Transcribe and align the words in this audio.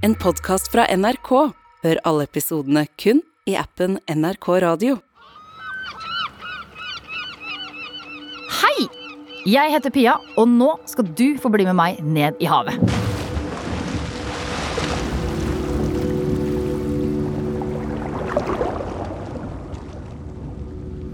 En 0.00 0.14
podkast 0.16 0.70
fra 0.72 0.86
NRK. 0.96 1.28
Hør 1.84 1.98
alle 2.08 2.24
episodene 2.24 2.86
kun 2.96 3.18
i 3.44 3.52
appen 3.60 3.98
NRK 4.08 4.48
Radio. 4.64 4.94
Hei! 8.62 8.86
Jeg 9.44 9.74
heter 9.74 9.92
Pia, 9.92 10.16
og 10.40 10.48
nå 10.48 10.70
skal 10.88 11.04
du 11.04 11.36
få 11.42 11.52
bli 11.52 11.68
med 11.68 11.76
meg 11.76 12.00
ned 12.00 12.40
i 12.40 12.48
havet. 12.48 12.80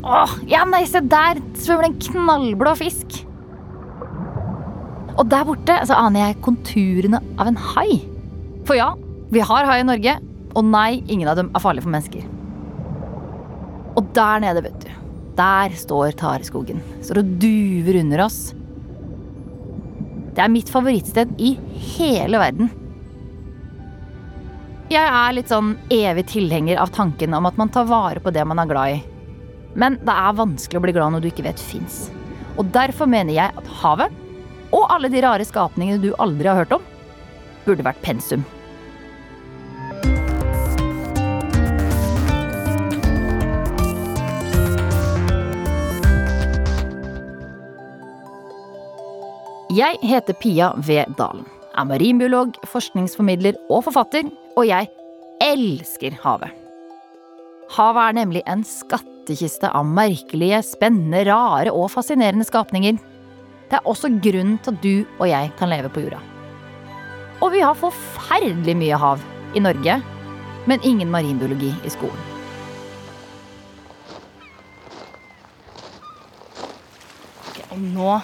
Åh, 0.07 0.41
ja, 0.47 0.63
nei, 0.63 0.87
se 0.87 1.03
der 1.03 1.43
svømmer 1.59 1.89
det 1.89 1.97
en 1.97 2.03
knallblå 2.13 2.79
fisk. 2.87 3.25
Og 5.17 5.25
der 5.27 5.49
borte 5.49 5.83
så 5.91 6.05
aner 6.07 6.29
jeg 6.29 6.45
konturene 6.47 7.27
av 7.35 7.51
en 7.51 7.67
hai. 7.75 8.05
For 8.67 8.75
ja, 8.75 8.91
vi 9.31 9.43
har 9.47 9.69
hai 9.69 9.81
i 9.81 9.87
Norge, 9.87 10.17
og 10.57 10.65
nei, 10.67 11.03
ingen 11.07 11.29
av 11.31 11.39
dem 11.39 11.53
er 11.55 11.63
farlige 11.63 11.87
for 11.87 11.95
mennesker. 11.95 12.25
Og 13.97 14.09
der 14.17 14.43
nede, 14.43 14.65
vet 14.67 14.81
du, 14.83 14.89
der 15.39 15.75
står 15.79 16.17
tareskogen. 16.19 16.81
Står 17.05 17.23
og 17.23 17.37
duver 17.43 18.01
under 18.01 18.25
oss. 18.27 18.41
Det 20.37 20.43
er 20.43 20.53
mitt 20.53 20.73
favorittsted 20.73 21.37
i 21.41 21.55
hele 21.97 22.41
verden. 22.43 22.73
Jeg 24.93 25.03
er 25.03 25.33
litt 25.35 25.51
sånn 25.51 25.73
evig 25.91 26.27
tilhenger 26.31 26.79
av 26.83 26.93
tanken 26.95 27.35
om 27.35 27.47
at 27.49 27.57
man 27.59 27.71
tar 27.75 27.89
vare 27.89 28.23
på 28.23 28.33
det 28.35 28.45
man 28.47 28.61
er 28.63 28.71
glad 28.71 28.99
i. 28.99 29.01
Men 29.77 29.99
det 30.03 30.13
er 30.13 30.37
vanskelig 30.39 30.81
å 30.81 30.85
bli 30.85 30.95
glad 30.97 31.15
når 31.15 31.25
du 31.25 31.31
ikke 31.31 31.47
vet 31.47 31.63
fins. 31.63 32.07
Og 32.57 32.69
derfor 32.75 33.09
mener 33.11 33.35
jeg 33.37 33.57
at 33.63 33.73
havet, 33.81 34.13
og 34.75 34.91
alle 34.93 35.11
de 35.13 35.23
rare 35.25 35.47
skapningene 35.47 36.03
du 36.03 36.13
aldri 36.23 36.51
har 36.51 36.63
hørt 36.63 36.77
om, 36.79 36.85
burde 37.67 37.85
vært 37.87 38.05
pensum. 38.05 38.45
Jeg 49.77 49.99
heter 50.01 50.33
Pia 50.41 50.71
V. 50.79 51.03
Dalen. 51.19 51.43
Er 51.77 51.85
marinbiolog, 51.85 52.55
forskningsformidler 52.71 53.59
og 53.69 53.83
forfatter, 53.85 54.29
og 54.57 54.65
jeg 54.65 54.87
elsker 55.43 56.15
havet. 56.23 56.55
Havet 57.75 58.01
er 58.07 58.15
nemlig 58.17 58.43
en 58.49 58.63
skattkiste 58.65 59.69
av 59.69 59.85
merkelige, 59.85 60.63
spennende, 60.65 61.27
rare 61.29 61.75
og 61.75 61.91
fascinerende 61.93 62.47
skapninger. 62.49 62.97
Det 63.67 63.77
er 63.77 63.91
også 63.91 64.09
grunnen 64.25 64.57
til 64.65 64.73
at 64.73 64.81
du 64.87 65.19
og 65.19 65.27
jeg 65.29 65.53
kan 65.59 65.73
leve 65.75 65.91
på 65.93 66.07
jorda. 66.07 66.23
Og 67.43 67.53
vi 67.53 67.61
har 67.61 67.77
forferdelig 67.77 68.79
mye 68.81 69.03
hav 69.03 69.21
i 69.53 69.65
Norge, 69.67 69.99
men 70.71 70.89
ingen 70.89 71.13
marinbiologi 71.13 71.75
i 71.85 71.93
skolen. 71.93 72.25
Og 77.75 77.89
nå 77.93 78.17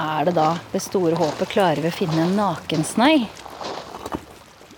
er 0.00 0.28
det 0.28 0.34
da 0.36 0.50
det 0.72 0.82
store 0.82 1.18
håpet 1.18 1.50
klarer 1.54 1.82
vi 1.84 1.90
å 1.90 1.94
finne 1.94 2.24
en 2.24 2.36
nakensnei. 2.38 3.26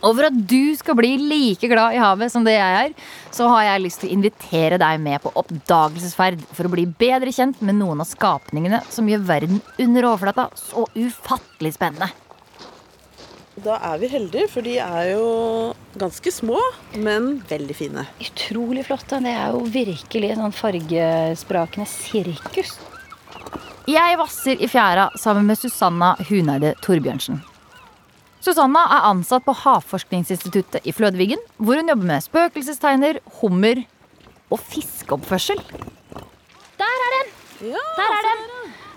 For 0.06 0.23
at 0.28 0.36
du 0.48 0.77
skal 0.78 0.95
bli 0.98 1.17
like 1.19 1.67
glad 1.70 1.97
i 1.97 1.98
havet 1.98 2.31
som 2.31 2.45
det 2.47 2.55
jeg 2.55 2.83
er, 2.84 2.92
så 3.34 3.48
har 3.50 3.64
jeg 3.67 3.83
lyst 3.83 4.03
til 4.03 4.11
å 4.11 4.14
invitere 4.14 4.78
deg 4.78 5.00
med 5.03 5.19
på 5.25 5.33
oppdagelsesferd 5.41 6.45
for 6.55 6.69
å 6.69 6.73
bli 6.77 6.84
bedre 6.86 7.33
kjent 7.34 7.58
med 7.64 7.81
noen 7.81 8.05
av 8.05 8.11
skapningene 8.11 8.84
som 8.92 9.08
gjør 9.11 9.27
verden 9.27 9.58
under 9.83 10.06
overflata 10.12 10.47
så 10.61 10.86
ufattelig 10.95 11.75
spennende. 11.75 12.12
Da 13.64 13.78
er 13.89 13.97
vi 14.03 14.11
heldige, 14.12 14.51
for 14.53 14.67
de 14.67 14.75
er 14.84 15.14
jo 15.14 15.28
ganske 15.97 16.28
små, 16.34 16.61
men 17.01 17.39
veldig 17.48 17.77
fine. 17.78 18.05
Utrolig 18.20 18.84
flotte. 18.84 19.17
Det 19.25 19.33
er 19.33 19.56
jo 19.56 19.62
virkelig 19.64 20.34
sånn 20.36 20.55
fargesprakende 20.55 21.89
sirkus. 21.89 22.77
Jeg 23.86 24.17
vasser 24.19 24.58
i 24.58 24.67
fjæra 24.70 25.11
sammen 25.19 25.47
med 25.47 25.58
Susanna 25.61 26.14
Huneide 26.29 26.73
Torbjørnsen. 26.83 27.39
Susanna 28.42 28.83
er 28.97 29.07
ansatt 29.11 29.45
på 29.47 29.55
Havforskningsinstituttet 29.63 30.85
i 30.86 30.95
Flødevigen, 30.95 31.41
hvor 31.58 31.79
hun 31.79 31.91
jobber 31.91 32.08
med 32.11 32.24
spøkelsestegner, 32.24 33.20
hummer 33.41 33.85
og 34.51 34.61
fiskeoppførsel. 34.63 35.63
Der 36.79 36.91
er 37.07 37.14
den! 37.17 37.33
Ja, 37.73 37.85
Der 37.98 38.13
er 38.19 38.27
den! 38.27 38.45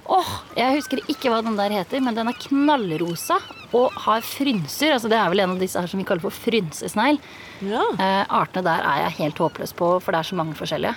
Åh, 0.09 0.29
Jeg 0.57 0.73
husker 0.79 1.01
ikke 1.06 1.29
hva 1.29 1.44
den 1.45 1.57
der 1.57 1.69
heter, 1.69 2.01
men 2.01 2.16
den 2.17 2.27
er 2.31 2.38
knallrosa 2.41 3.38
og 3.77 3.94
har 4.07 4.21
frynser. 4.25 4.95
Altså 4.95 5.07
Det 5.09 5.17
er 5.19 5.29
vel 5.29 5.39
en 5.45 5.53
av 5.53 5.61
disse 5.61 5.77
her 5.79 5.88
som 5.89 6.01
vi 6.01 6.06
kaller 6.09 6.25
for 6.25 6.33
frynsesnegl. 6.33 7.19
ja. 7.61 7.83
Eh, 7.94 8.25
artene 8.25 8.66
der 8.66 8.81
er 8.89 9.03
jeg 9.06 9.17
helt 9.21 9.38
håpløs 9.38 9.73
på, 9.77 10.00
for 10.01 10.11
det 10.11 10.19
er 10.19 10.29
så 10.31 10.35
mange 10.35 10.57
forskjellige. 10.57 10.95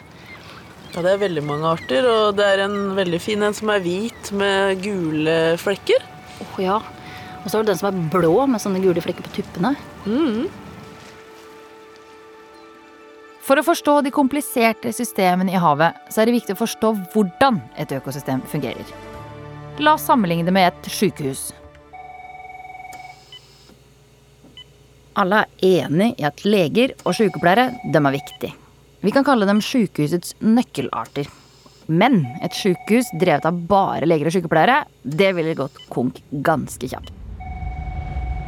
Ja, 0.92 1.00
det 1.00 1.12
er 1.14 1.22
veldig 1.22 1.42
mange 1.48 1.68
arter, 1.72 2.04
og 2.04 2.36
det 2.36 2.44
er 2.44 2.66
en 2.66 2.92
veldig 2.96 3.20
fin 3.22 3.42
en 3.46 3.56
som 3.56 3.70
er 3.72 3.80
hvit 3.84 4.32
med 4.36 4.82
gule 4.84 5.36
flekker. 5.60 6.04
Oh, 6.44 6.58
ja. 6.60 6.80
Og 7.42 7.46
så 7.48 7.58
er 7.58 7.64
det 7.64 7.72
den 7.72 7.80
som 7.80 7.88
er 7.88 8.02
blå 8.12 8.34
med 8.50 8.60
sånne 8.62 8.82
gule 8.82 9.02
flekker 9.04 9.24
på 9.24 9.32
tuppene. 9.38 9.72
Mm. 10.04 10.50
For 13.42 13.58
å 13.58 13.64
forstå 13.66 13.96
de 14.04 14.12
kompliserte 14.14 14.92
systemene 14.94 15.50
i 15.50 15.58
havet, 15.58 15.96
så 16.12 16.22
er 16.22 16.28
det 16.28 16.36
viktig 16.36 16.54
å 16.54 16.60
forstå 16.60 16.92
hvordan 17.14 17.58
et 17.80 17.96
økosystem 17.96 18.44
fungerer. 18.52 18.92
La 19.82 19.96
oss 19.96 20.06
sammenligne 20.06 20.46
det 20.46 20.54
med 20.54 20.68
et 20.70 20.92
sykehus. 20.92 21.50
Alle 25.18 25.42
er 25.42 25.86
enig 25.88 26.14
i 26.20 26.28
at 26.28 26.44
leger 26.46 26.94
og 27.02 27.16
sykepleiere 27.16 27.72
dem 27.92 28.08
er 28.08 28.20
viktig. 28.20 28.52
Vi 29.02 29.10
kan 29.10 29.24
kalle 29.26 29.48
dem 29.48 29.58
sykehusets 29.64 30.36
nøkkelarter. 30.38 31.26
Men 31.90 32.20
et 32.46 32.54
sykehus 32.54 33.08
drevet 33.18 33.48
av 33.48 33.56
bare 33.66 34.06
leger 34.06 34.30
og 34.30 34.36
sykepleiere, 34.36 34.84
det 35.02 35.32
ville 35.34 35.56
gått 35.58 35.80
konk 35.90 36.20
ganske 36.46 36.86
kjapt. 36.86 37.10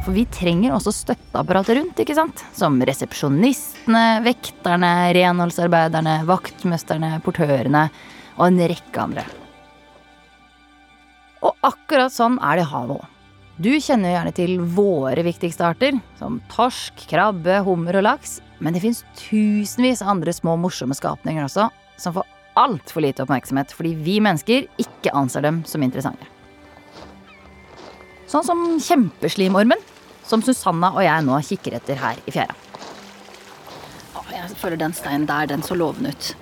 For 0.05 0.15
vi 0.15 0.23
trenger 0.31 0.75
også 0.75 0.93
støtteapparatet 0.93 1.79
rundt, 1.79 1.99
ikke 1.99 2.15
sant? 2.15 2.43
Som 2.55 2.77
resepsjonistene, 2.87 4.21
vekterne, 4.23 4.91
renholdsarbeiderne, 5.17 6.19
vaktmesterne, 6.29 7.17
portørene 7.25 7.87
og 8.37 8.45
en 8.47 8.61
rekke 8.71 9.01
andre. 9.01 9.25
Og 11.43 11.67
akkurat 11.67 12.13
sånn 12.13 12.39
er 12.39 12.61
det 12.61 12.67
i 12.67 12.71
havet 12.71 13.01
òg. 13.01 13.14
Du 13.55 13.69
kjenner 13.79 14.09
jo 14.09 14.15
gjerne 14.17 14.31
til 14.35 14.57
våre 14.75 15.23
viktigste 15.23 15.63
arter, 15.63 15.95
som 16.19 16.41
torsk, 16.51 17.05
krabbe, 17.07 17.61
hummer 17.63 17.95
og 18.01 18.03
laks. 18.03 18.41
Men 18.59 18.75
det 18.75 18.81
fins 18.83 19.03
tusenvis 19.19 20.01
av 20.03 20.11
andre 20.15 20.33
små 20.35 20.57
morsomme 20.59 20.95
skapninger 20.97 21.45
også, 21.45 21.69
som 21.99 22.15
får 22.17 22.27
altfor 22.59 23.03
lite 23.03 23.23
oppmerksomhet 23.23 23.71
fordi 23.75 23.93
vi 23.99 24.17
mennesker 24.23 24.67
ikke 24.79 25.11
anser 25.15 25.43
dem 25.43 25.61
som 25.67 25.83
interessante. 25.83 26.27
Sånn 28.31 28.47
som 28.47 28.63
kjempeslimormen, 28.81 29.79
som 30.27 30.43
Susanna 30.43 30.91
og 30.95 31.03
jeg 31.05 31.25
nå 31.27 31.39
kikker 31.47 31.77
etter 31.77 31.99
her 32.01 32.19
i 32.25 32.33
fjæra. 32.35 32.55
Jeg 34.35 34.57
føler 34.59 34.79
den 34.79 34.93
steinen 34.93 35.27
der, 35.29 35.47
den 35.47 35.63
så 35.63 35.77
lovende 35.77 36.11
ut. 36.11 36.33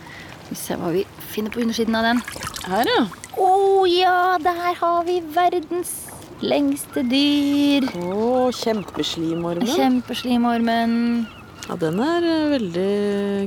Vi 0.49 0.57
ser 0.57 0.79
hva 0.81 0.89
vi 0.95 1.03
finner 1.29 1.53
på 1.53 1.61
undersiden 1.61 1.95
av 1.97 2.07
den. 2.07 2.23
Her, 2.65 2.89
ja. 2.89 3.03
Å 3.37 3.51
ja, 3.89 4.17
der 4.41 4.73
har 4.79 5.05
vi 5.05 5.19
verdens 5.35 5.93
lengste 6.43 7.03
dyr. 7.07 7.87
Å, 8.03 8.51
kjempeslimormen. 8.55 9.69
Kjempeslimormen. 9.69 10.93
Ja, 11.69 11.77
den 11.79 11.99
er 12.03 12.25
eh, 12.27 12.47
veldig 12.51 12.87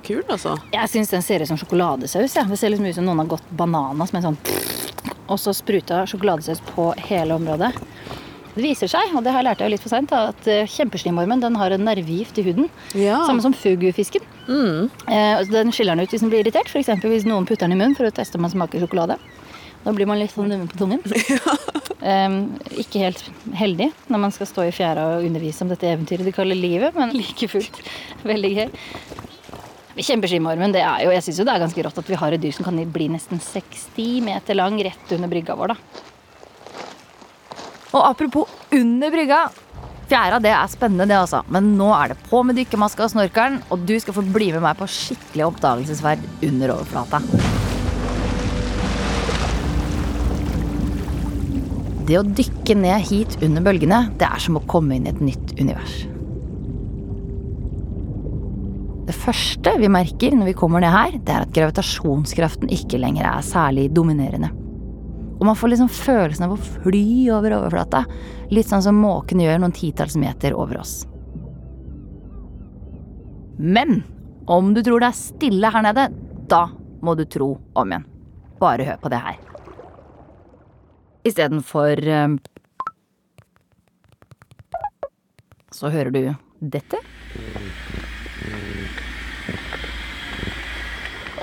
kul, 0.07 0.23
altså. 0.25 0.57
Jeg 0.73 0.93
syns 0.93 1.13
den 1.13 1.25
ser 1.25 1.45
ut 1.45 1.51
som 1.51 1.61
sjokoladesaus. 1.61 2.37
Ja. 2.39 2.47
Det 2.49 2.57
ser 2.61 2.73
liksom 2.73 2.89
ut 2.89 2.97
som 2.97 3.09
noen 3.09 3.21
har 3.25 3.35
gått 3.37 3.51
bananas 3.59 4.15
med 4.15 4.25
en 4.25 4.33
sånn 4.33 4.41
Og 5.33 5.41
så 5.43 5.53
spruta 5.57 6.05
sjokoladesaus 6.09 6.63
på 6.71 6.93
hele 7.09 7.37
området. 7.37 7.75
Det 8.57 8.63
viser 8.65 8.89
seg, 8.89 9.11
og 9.13 9.21
det 9.21 9.35
har 9.35 9.43
jeg 9.43 9.49
lært 9.51 9.61
jeg 9.61 9.73
litt 9.75 9.83
for 9.85 9.93
seint, 9.93 10.13
at 10.17 10.47
eh, 10.49 10.71
kjempeslimormen 10.71 11.43
den 11.43 11.59
har 11.61 11.75
en 11.77 11.85
nervegift 11.85 12.39
i 12.41 12.47
huden. 12.47 12.71
Ja. 12.97 13.19
Samme 13.29 13.45
som 13.45 13.53
fugufisken. 13.53 14.25
Mm. 14.49 14.87
Eh, 15.13 15.43
den 15.53 15.75
skiller 15.77 15.93
den 15.93 16.07
ut 16.07 16.15
hvis 16.15 16.25
den 16.25 16.33
blir 16.33 16.41
irritert. 16.41 16.71
F.eks. 16.73 16.95
hvis 17.05 17.29
noen 17.29 17.45
putter 17.45 17.67
den 17.67 17.77
i 17.77 17.81
munnen 17.83 17.99
for 17.99 18.09
å 18.09 18.15
teste 18.17 18.41
om 18.41 18.47
den 18.47 18.55
smaker 18.55 18.81
sjokolade. 18.81 19.19
Da 19.85 19.93
blir 19.95 20.09
man 20.09 20.19
litt 20.19 20.33
sånn 20.33 20.49
nummen 20.51 20.73
på 20.73 20.81
tungen. 20.81 21.05
Eh, 21.13 21.66
ikke 22.07 23.03
helt 23.03 23.23
heldig 23.59 23.91
når 24.13 24.23
man 24.23 24.35
skal 24.35 24.49
stå 24.51 24.67
i 24.67 24.75
fjæra 24.75 25.07
og 25.17 25.27
undervise 25.27 25.65
om 25.65 25.71
dette 25.73 25.89
eventyret 25.91 26.27
de 26.27 26.35
kaller 26.35 26.59
livet, 26.59 26.95
men 26.97 27.15
like 27.21 27.49
fullt 27.51 27.81
veldig 28.27 28.53
gøy. 28.61 28.69
Kjempeskimormen, 29.97 30.75
det 30.77 30.83
er 30.85 31.07
jo, 31.07 31.13
jeg 31.15 31.25
synes 31.25 31.39
jo 31.41 31.47
det 31.49 31.55
er 31.55 31.63
ganske 31.65 31.85
rått 31.87 32.01
at 32.03 32.11
vi 32.13 32.19
har 32.21 32.35
et 32.37 32.43
dyr 32.43 32.53
som 32.53 32.67
kan 32.67 32.81
bli 32.93 33.09
nesten 33.09 33.41
60 33.41 34.27
meter 34.27 34.59
lang 34.59 34.77
rett 34.85 35.15
under 35.17 35.33
brygga 35.33 35.57
vår, 35.57 35.73
da. 35.73 36.03
Og 37.97 38.03
apropos 38.05 38.51
under 38.77 39.15
brygga. 39.15 39.47
Fjæra 40.07 40.39
det 40.39 40.53
er 40.55 40.69
spennende, 40.71 41.09
det 41.11 41.17
altså. 41.19 41.41
Men 41.51 41.73
nå 41.79 41.89
er 41.97 42.13
det 42.13 42.21
på 42.29 42.43
med 42.47 42.61
dykkermaska 42.61 43.09
og 43.09 43.15
snorkelen, 43.17 43.63
og 43.73 43.87
du 43.89 43.97
skal 43.99 44.15
få 44.15 44.27
bli 44.37 44.53
med 44.55 44.63
meg 44.63 44.79
på 44.79 44.87
skikkelig 44.87 45.49
oppdagelsesferd 45.49 46.29
under 46.47 46.77
overflata. 46.77 47.25
Det 52.07 52.19
å 52.21 52.27
dykke 52.27 52.77
ned 52.79 53.03
hit 53.09 53.39
under 53.43 53.65
bølgene, 53.67 54.05
det 54.19 54.29
er 54.29 54.43
som 54.43 54.59
å 54.61 54.67
komme 54.71 54.95
inn 54.95 55.09
i 55.09 55.11
et 55.11 55.23
nytt 55.23 55.57
univers. 55.59 56.05
Det 59.07 59.15
første 59.15 59.73
vi 59.79 59.91
merker 59.91 60.35
når 60.35 60.51
vi 60.51 60.59
kommer 60.59 60.83
ned 60.83 60.95
her, 60.95 61.17
det 61.19 61.35
er 61.35 61.47
at 61.47 61.55
gravitasjonskraften 61.55 62.71
ikke 62.75 62.99
lenger 63.03 63.27
er 63.31 63.47
særlig 63.47 63.89
dominerende. 63.95 64.53
Og 65.37 65.45
man 65.47 65.59
får 65.59 65.75
liksom 65.75 65.91
følelsen 65.93 66.47
av 66.47 66.55
å 66.55 66.61
fly 66.63 67.07
over 67.35 67.59
overflata, 67.59 68.05
litt 68.55 68.71
sånn 68.71 68.87
som 68.87 69.03
måken 69.03 69.43
gjør 69.43 69.61
noen 69.63 69.75
titalls 69.75 70.17
meter 70.19 70.55
over 70.59 70.81
oss. 70.83 71.01
Men 73.59 74.01
om 74.47 74.73
du 74.75 74.83
tror 74.85 75.03
det 75.03 75.11
er 75.11 75.19
stille 75.19 75.75
her 75.75 75.87
nede, 75.87 76.09
da 76.47 76.69
må 77.03 77.15
du 77.19 77.27
tro 77.27 77.57
om 77.75 77.93
igjen. 77.93 78.07
Bare 78.63 78.87
hør 78.87 79.03
på 79.03 79.13
det 79.13 79.23
her. 79.27 79.56
Istedenfor 81.27 81.99
um, 82.07 82.37
Så 85.75 85.91
hører 85.91 86.13
du 86.15 86.21
dette. 86.63 87.01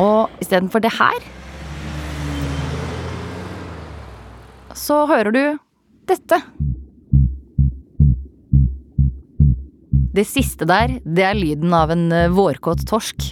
Og 0.02 0.32
istedenfor 0.42 0.82
det 0.84 0.94
her 0.96 1.28
Så 4.74 5.04
hører 5.08 5.32
du 5.36 5.44
dette. 6.10 6.40
Det 10.14 10.26
siste 10.28 10.68
der, 10.70 11.00
det 11.02 11.24
er 11.26 11.38
lyden 11.38 11.72
av 11.74 11.94
en 11.94 12.12
eh, 12.14 12.30
vårkåt 12.30 12.84
torsk. 12.90 13.32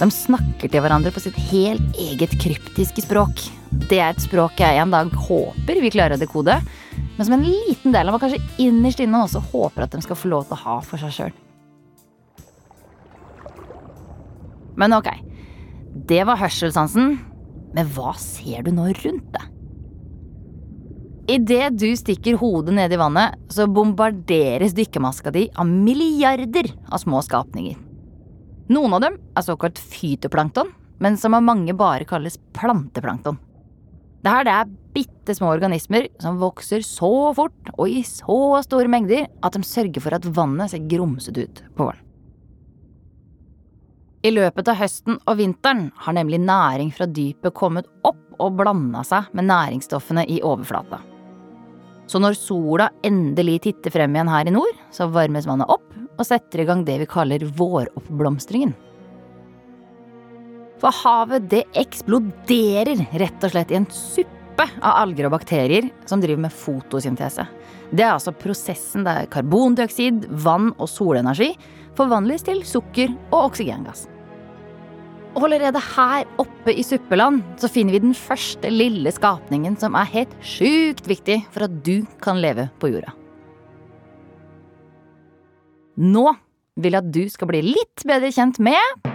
De 0.00 0.08
snakker 0.08 0.70
til 0.72 0.80
hverandre 0.80 1.10
på 1.12 1.20
sitt 1.20 1.36
helt 1.50 1.98
eget 2.00 2.32
kryptiske 2.40 3.02
språk. 3.04 3.42
Det 3.90 3.98
er 4.00 4.14
et 4.14 4.22
språk 4.24 4.62
jeg 4.62 4.80
en 4.80 4.94
dag 4.94 5.10
håper 5.28 5.80
vi 5.84 5.90
klarer 5.92 6.16
å 6.16 6.20
dekode, 6.20 6.56
men 7.18 7.26
som 7.26 7.34
en 7.36 7.44
liten 7.44 7.92
del 7.92 8.08
av 8.08 8.16
meg 8.16 8.22
kanskje 8.22 8.64
innerst 8.64 9.02
inne 9.04 9.20
også 9.26 9.42
håper 9.50 9.84
at 9.84 9.92
de 9.92 10.00
skal 10.00 10.16
få 10.16 10.30
lov 10.32 10.46
til 10.48 10.56
å 10.56 10.62
ha 10.62 10.76
for 10.86 11.02
seg 11.02 11.12
sjøl. 11.12 11.34
Men 14.80 14.96
ok, 14.96 15.10
det 16.08 16.22
var 16.24 16.40
hørselssansen, 16.40 17.18
men 17.76 17.92
hva 17.92 18.14
ser 18.16 18.64
du 18.64 18.72
nå 18.72 18.88
rundt 19.02 19.28
deg? 19.36 19.46
Idet 21.36 21.76
du 21.76 21.90
stikker 21.94 22.40
hodet 22.40 22.72
ned 22.74 22.96
i 22.96 22.98
vannet, 22.98 23.36
så 23.52 23.68
bombarderes 23.68 24.72
dykkermaska 24.74 25.30
di 25.36 25.44
av 25.60 25.68
milliarder 25.68 26.72
av 26.88 27.04
små 27.04 27.20
skapninger. 27.22 27.89
Noen 28.70 28.92
av 28.94 29.02
dem 29.02 29.16
er 29.34 29.42
såkalt 29.42 29.80
fytoplankton, 29.82 30.68
men 31.02 31.16
som 31.18 31.34
av 31.34 31.42
mange 31.42 31.74
bare 31.74 32.06
kalles 32.06 32.38
planteplankton. 32.54 33.38
Dette 34.20 34.44
det 34.46 34.52
er 34.52 34.70
bitte 34.94 35.34
små 35.34 35.48
organismer 35.54 36.06
som 36.20 36.38
vokser 36.38 36.84
så 36.84 37.32
fort 37.34 37.72
og 37.72 37.88
i 37.88 38.02
så 38.06 38.60
store 38.66 38.90
mengder 38.92 39.26
at 39.42 39.56
de 39.56 39.64
sørger 39.66 40.04
for 40.04 40.14
at 40.14 40.28
vannet 40.36 40.70
ser 40.70 40.86
grumsete 40.90 41.46
ut 41.48 41.62
på 41.74 41.88
våren. 41.88 42.06
I 44.20 44.34
løpet 44.34 44.68
av 44.68 44.76
høsten 44.76 45.16
og 45.24 45.38
vinteren 45.38 45.86
har 46.04 46.12
nemlig 46.12 46.42
næring 46.44 46.90
fra 46.92 47.06
dypet 47.08 47.56
kommet 47.56 47.88
opp 48.04 48.20
og 48.40 48.58
blanda 48.58 49.00
seg 49.08 49.32
med 49.32 49.48
næringsstoffene 49.48 50.26
i 50.28 50.42
overflata. 50.44 51.00
Så 52.10 52.20
når 52.20 52.36
sola 52.36 52.90
endelig 53.06 53.62
titter 53.64 53.94
frem 53.94 54.14
igjen 54.14 54.30
her 54.30 54.50
i 54.50 54.52
nord, 54.52 54.76
så 54.92 55.08
varmes 55.08 55.48
vannet 55.48 55.72
opp 55.72 55.88
og 56.20 56.28
setter 56.28 56.62
i 56.62 56.68
gang 56.68 56.84
det 56.84 56.98
vi 57.00 57.08
kaller 57.08 57.46
våroppblomstringen. 57.56 58.76
For 60.80 60.96
havet 61.02 61.48
det 61.52 61.64
eksploderer 61.76 63.02
rett 63.20 63.42
og 63.44 63.52
slett 63.52 63.72
i 63.72 63.78
en 63.80 63.88
suppe 63.92 64.66
av 64.80 65.02
alger 65.02 65.28
og 65.28 65.34
bakterier 65.34 65.88
som 66.08 66.20
driver 66.20 66.46
med 66.46 66.54
fotosyntese. 66.56 67.44
Det 67.90 68.04
er 68.04 68.14
altså 68.14 68.32
prosessen 68.36 69.04
der 69.04 69.28
karbondioksid, 69.32 70.28
vann 70.44 70.70
og 70.78 70.88
solenergi 70.88 71.52
forvandles 71.98 72.46
til 72.46 72.62
sukker 72.68 73.12
og 73.30 73.50
oksygengass. 73.50 74.06
Og 75.36 75.44
allerede 75.46 75.78
her 75.92 76.26
oppe 76.42 76.74
i 76.74 76.82
suppeland 76.82 77.44
så 77.60 77.70
finner 77.70 77.94
vi 77.94 78.02
den 78.02 78.16
første 78.18 78.72
lille 78.72 79.12
skapningen 79.14 79.78
som 79.78 79.94
er 79.98 80.10
helt 80.16 80.34
sjukt 80.42 81.06
viktig 81.10 81.42
for 81.54 81.68
at 81.68 81.80
du 81.86 82.02
kan 82.24 82.40
leve 82.42 82.66
på 82.82 82.90
jorda. 82.90 83.19
Nå 86.00 86.30
vil 86.80 86.94
jeg 86.96 87.02
at 87.02 87.12
du 87.12 87.24
skal 87.28 87.50
bli 87.50 87.60
litt 87.74 88.04
bedre 88.08 88.30
kjent 88.32 88.56
med 88.62 89.08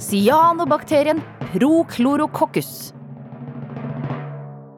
cyanobakterien 0.00 1.20
prochlorococcus. 1.52 2.94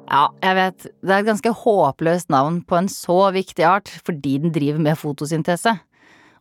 Ja, 0.07 0.27
jeg 0.43 0.57
vet, 0.59 0.89
det 1.07 1.13
er 1.13 1.23
et 1.23 1.29
ganske 1.29 1.53
håpløst 1.63 2.31
navn 2.35 2.61
på 2.67 2.79
en 2.81 2.91
så 2.91 3.29
viktig 3.35 3.67
art 3.67 3.91
fordi 4.07 4.37
den 4.43 4.55
driver 4.55 4.83
med 4.83 4.99
fotosyntese. 4.99 5.77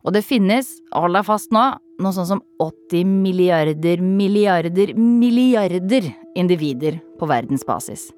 Og 0.06 0.14
det 0.14 0.26
finnes, 0.26 0.68
hold 0.94 1.14
deg 1.18 1.26
fast 1.26 1.54
nå, 1.54 1.64
noe 2.02 2.14
sånn 2.14 2.30
som 2.34 2.42
80 2.62 3.06
milliarder, 3.22 4.02
milliarder, 4.02 4.94
milliarder 4.98 6.12
individer 6.38 6.98
på 7.18 7.30
verdensbasis. 7.30 8.10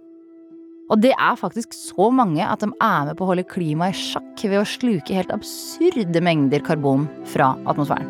Og 0.89 1.03
det 1.05 1.13
er 1.13 1.37
faktisk 1.37 1.75
så 1.77 2.09
mange 2.15 2.45
at 2.45 2.63
de 2.65 2.71
er 2.73 3.11
med 3.11 3.19
på 3.19 3.27
å 3.27 3.33
holde 3.33 3.45
klimaet 3.49 3.97
i 3.97 4.07
sjakk 4.13 4.45
ved 4.47 4.61
å 4.63 4.69
sluke 4.69 5.17
helt 5.17 5.33
absurde 5.35 6.23
mengder 6.25 6.65
karbon 6.65 7.05
fra 7.29 7.53
atmosfæren. 7.69 8.09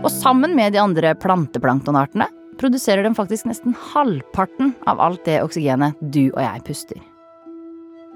Og 0.00 0.08
sammen 0.10 0.56
med 0.56 0.72
de 0.74 0.80
andre 0.80 1.12
planteplanktonartene 1.20 2.26
produserer 2.60 3.04
de 3.04 3.12
faktisk 3.16 3.46
nesten 3.48 3.76
halvparten 3.92 4.74
av 4.90 5.00
alt 5.00 5.22
det 5.28 5.38
oksygenet 5.44 6.00
du 6.00 6.26
og 6.32 6.42
jeg 6.42 6.64
puster. 6.66 7.00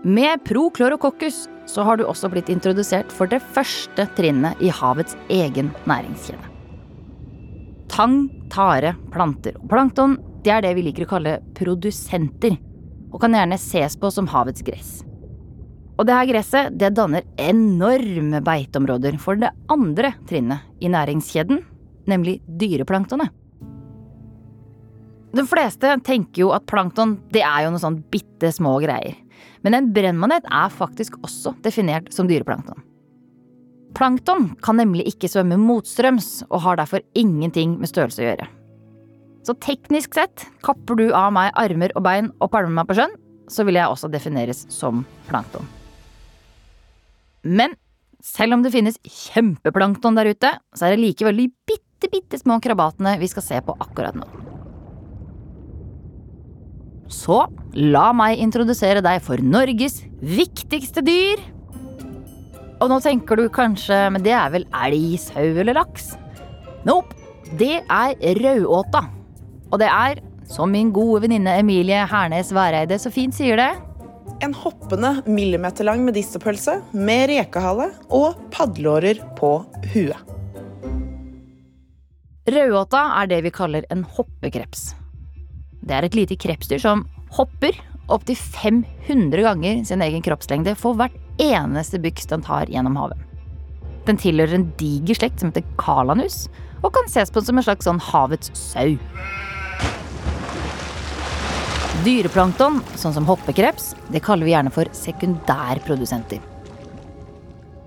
Med 0.04 0.42
proklorokokkus 0.44 1.46
så 1.70 1.84
har 1.86 1.96
du 1.96 2.04
også 2.04 2.28
blitt 2.32 2.50
introdusert 2.52 3.12
for 3.12 3.30
det 3.30 3.40
første 3.54 4.04
trinnet 4.18 4.58
i 4.60 4.72
havets 4.72 5.16
egen 5.32 5.70
næringskjede. 5.88 6.50
Tang, 7.94 8.26
tare, 8.52 8.96
planter 9.14 9.56
og 9.60 9.68
plankton 9.70 10.18
det 10.44 10.52
er 10.52 10.64
det 10.64 10.74
vi 10.76 10.84
liker 10.86 11.06
å 11.06 11.12
kalle 11.16 11.38
produsenter, 11.56 12.58
og 13.14 13.20
kan 13.22 13.34
gjerne 13.36 13.58
ses 13.60 13.96
på 13.96 14.10
som 14.12 14.28
havets 14.28 14.64
gress. 14.66 14.98
Og 15.94 16.08
det 16.08 16.16
her 16.16 16.28
gresset 16.28 16.74
det 16.78 16.90
danner 16.96 17.26
enorme 17.38 18.40
beiteområder 18.44 19.16
for 19.22 19.38
det 19.38 19.52
andre 19.70 20.12
trinnet 20.28 20.66
i 20.82 20.90
næringskjeden, 20.90 21.62
nemlig 22.10 22.40
dyreplanktonet. 22.60 23.30
De 25.34 25.42
fleste 25.50 25.90
tenker 26.06 26.44
jo 26.44 26.50
at 26.54 26.66
plankton 26.70 27.16
det 27.34 27.42
er 27.42 27.64
jo 27.64 27.74
noe 27.74 27.82
sånn 27.82 28.02
bitte 28.12 28.52
små 28.54 28.76
greier. 28.82 29.16
Men 29.66 29.74
en 29.74 29.88
brennmanet 29.94 30.44
er 30.46 30.70
faktisk 30.70 31.16
også 31.24 31.56
definert 31.64 32.12
som 32.14 32.28
dyreplankton. 32.30 32.78
Plankton 33.94 34.52
kan 34.62 34.78
nemlig 34.78 35.06
ikke 35.10 35.30
svømme 35.30 35.58
motstrøms 35.58 36.44
og 36.50 36.62
har 36.66 36.78
derfor 36.78 37.02
ingenting 37.18 37.78
med 37.80 37.90
størrelse 37.90 38.22
å 38.22 38.28
gjøre. 38.28 38.46
Så 39.44 39.52
teknisk 39.60 40.16
sett, 40.16 40.46
kapper 40.64 40.96
du 40.96 41.08
av 41.12 41.28
meg 41.36 41.52
armer 41.60 41.92
og 41.98 42.04
bein 42.06 42.30
og 42.40 42.48
palmer 42.54 42.72
meg 42.78 42.88
på 42.88 42.96
sjøen, 42.96 43.12
så 43.52 43.66
vil 43.68 43.76
jeg 43.76 43.92
også 43.92 44.08
defineres 44.08 44.64
som 44.72 45.02
plankton. 45.28 45.66
Men 47.44 47.74
selv 48.24 48.56
om 48.56 48.62
det 48.64 48.72
finnes 48.72 48.96
kjempeplankton 49.04 50.16
der 50.16 50.30
ute, 50.32 50.54
så 50.72 50.86
er 50.86 50.94
det 50.94 51.02
likevel 51.02 51.42
de 51.42 51.50
bitte, 51.68 52.08
bitte 52.08 52.40
små 52.40 52.56
krabatene 52.64 53.18
vi 53.20 53.28
skal 53.28 53.44
se 53.44 53.60
på 53.64 53.76
akkurat 53.84 54.16
nå. 54.16 54.24
Så 57.12 57.42
la 57.76 58.06
meg 58.16 58.40
introdusere 58.40 59.02
deg 59.04 59.20
for 59.22 59.44
Norges 59.44 60.00
viktigste 60.24 61.04
dyr. 61.04 61.42
Og 62.80 62.88
nå 62.90 62.96
tenker 63.04 63.38
du 63.38 63.44
kanskje, 63.52 64.06
men 64.12 64.24
det 64.24 64.32
er 64.34 64.48
vel 64.56 64.64
elg, 64.72 65.18
sau 65.20 65.44
eller 65.44 65.76
laks? 65.76 66.14
Nope, 66.88 67.12
det 67.60 67.82
er 67.92 68.16
rødåta. 68.40 69.04
Og 69.72 69.80
det 69.80 69.88
er, 69.88 70.20
som 70.50 70.72
min 70.72 70.92
gode 70.94 71.24
venninne 71.24 71.56
Emilie 71.60 72.04
Hernes 72.10 72.52
Væreide 72.54 72.98
så 73.00 73.12
fint 73.12 73.34
sier 73.36 73.58
det 73.60 73.70
En 74.44 74.54
hoppende 74.56 75.22
millimeterlang 75.30 76.02
medisterpølse 76.04 76.80
med 76.92 77.28
rekehale 77.30 77.90
og 78.12 78.38
padleårer 78.52 79.22
på 79.38 79.56
huet. 79.94 80.20
Rødåta 82.44 83.00
er 83.22 83.30
det 83.30 83.40
vi 83.46 83.52
kaller 83.54 83.86
en 83.94 84.02
hoppekreps. 84.04 84.92
Det 85.84 85.94
er 85.96 86.04
et 86.04 86.16
lite 86.16 86.36
krepsdyr 86.40 86.82
som 86.82 87.06
hopper 87.32 87.78
opptil 88.12 88.36
500 88.36 89.44
ganger 89.46 89.84
sin 89.88 90.04
egen 90.04 90.24
kroppslengde 90.24 90.74
for 90.76 90.98
hvert 90.98 91.16
eneste 91.40 92.00
byks 92.04 92.28
den 92.28 92.44
tar 92.44 92.68
gjennom 92.68 92.98
havet. 93.00 93.20
Den 94.04 94.20
tilhører 94.20 94.58
en 94.58 94.68
diger 94.76 95.16
slekt 95.16 95.40
som 95.40 95.52
heter 95.52 95.64
kalanus, 95.80 96.44
og 96.84 96.92
kan 96.92 97.08
ses 97.08 97.32
på 97.32 97.40
som 97.40 97.56
en 97.56 97.64
slags 97.64 97.88
sånn 97.88 98.02
havets 98.12 98.52
sau. 98.52 98.98
Dyreplankton, 102.04 102.82
sånn 103.00 103.14
som 103.16 103.24
hoppekreps, 103.24 103.94
det 104.12 104.20
kaller 104.20 104.44
vi 104.44 104.52
gjerne 104.52 104.72
for 104.74 104.90
sekundærprodusenter. 104.92 106.42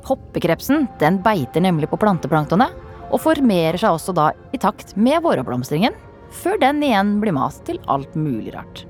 Hoppekrepsen 0.08 0.88
den 0.98 1.20
beiter 1.22 1.62
nemlig 1.62 1.92
på 1.92 2.00
planteplanktonet, 2.02 2.74
og 3.14 3.22
formerer 3.22 3.78
seg 3.78 3.94
også 3.94 4.16
da 4.18 4.32
i 4.56 4.60
takt 4.62 4.96
med 4.98 5.22
våroppblomstringen, 5.22 5.94
før 6.34 6.58
den 6.64 6.82
igjen 6.88 7.12
blir 7.22 7.36
mast 7.38 7.62
til 7.68 7.78
alt 7.86 8.16
mulig 8.18 8.56
rart. 8.56 8.88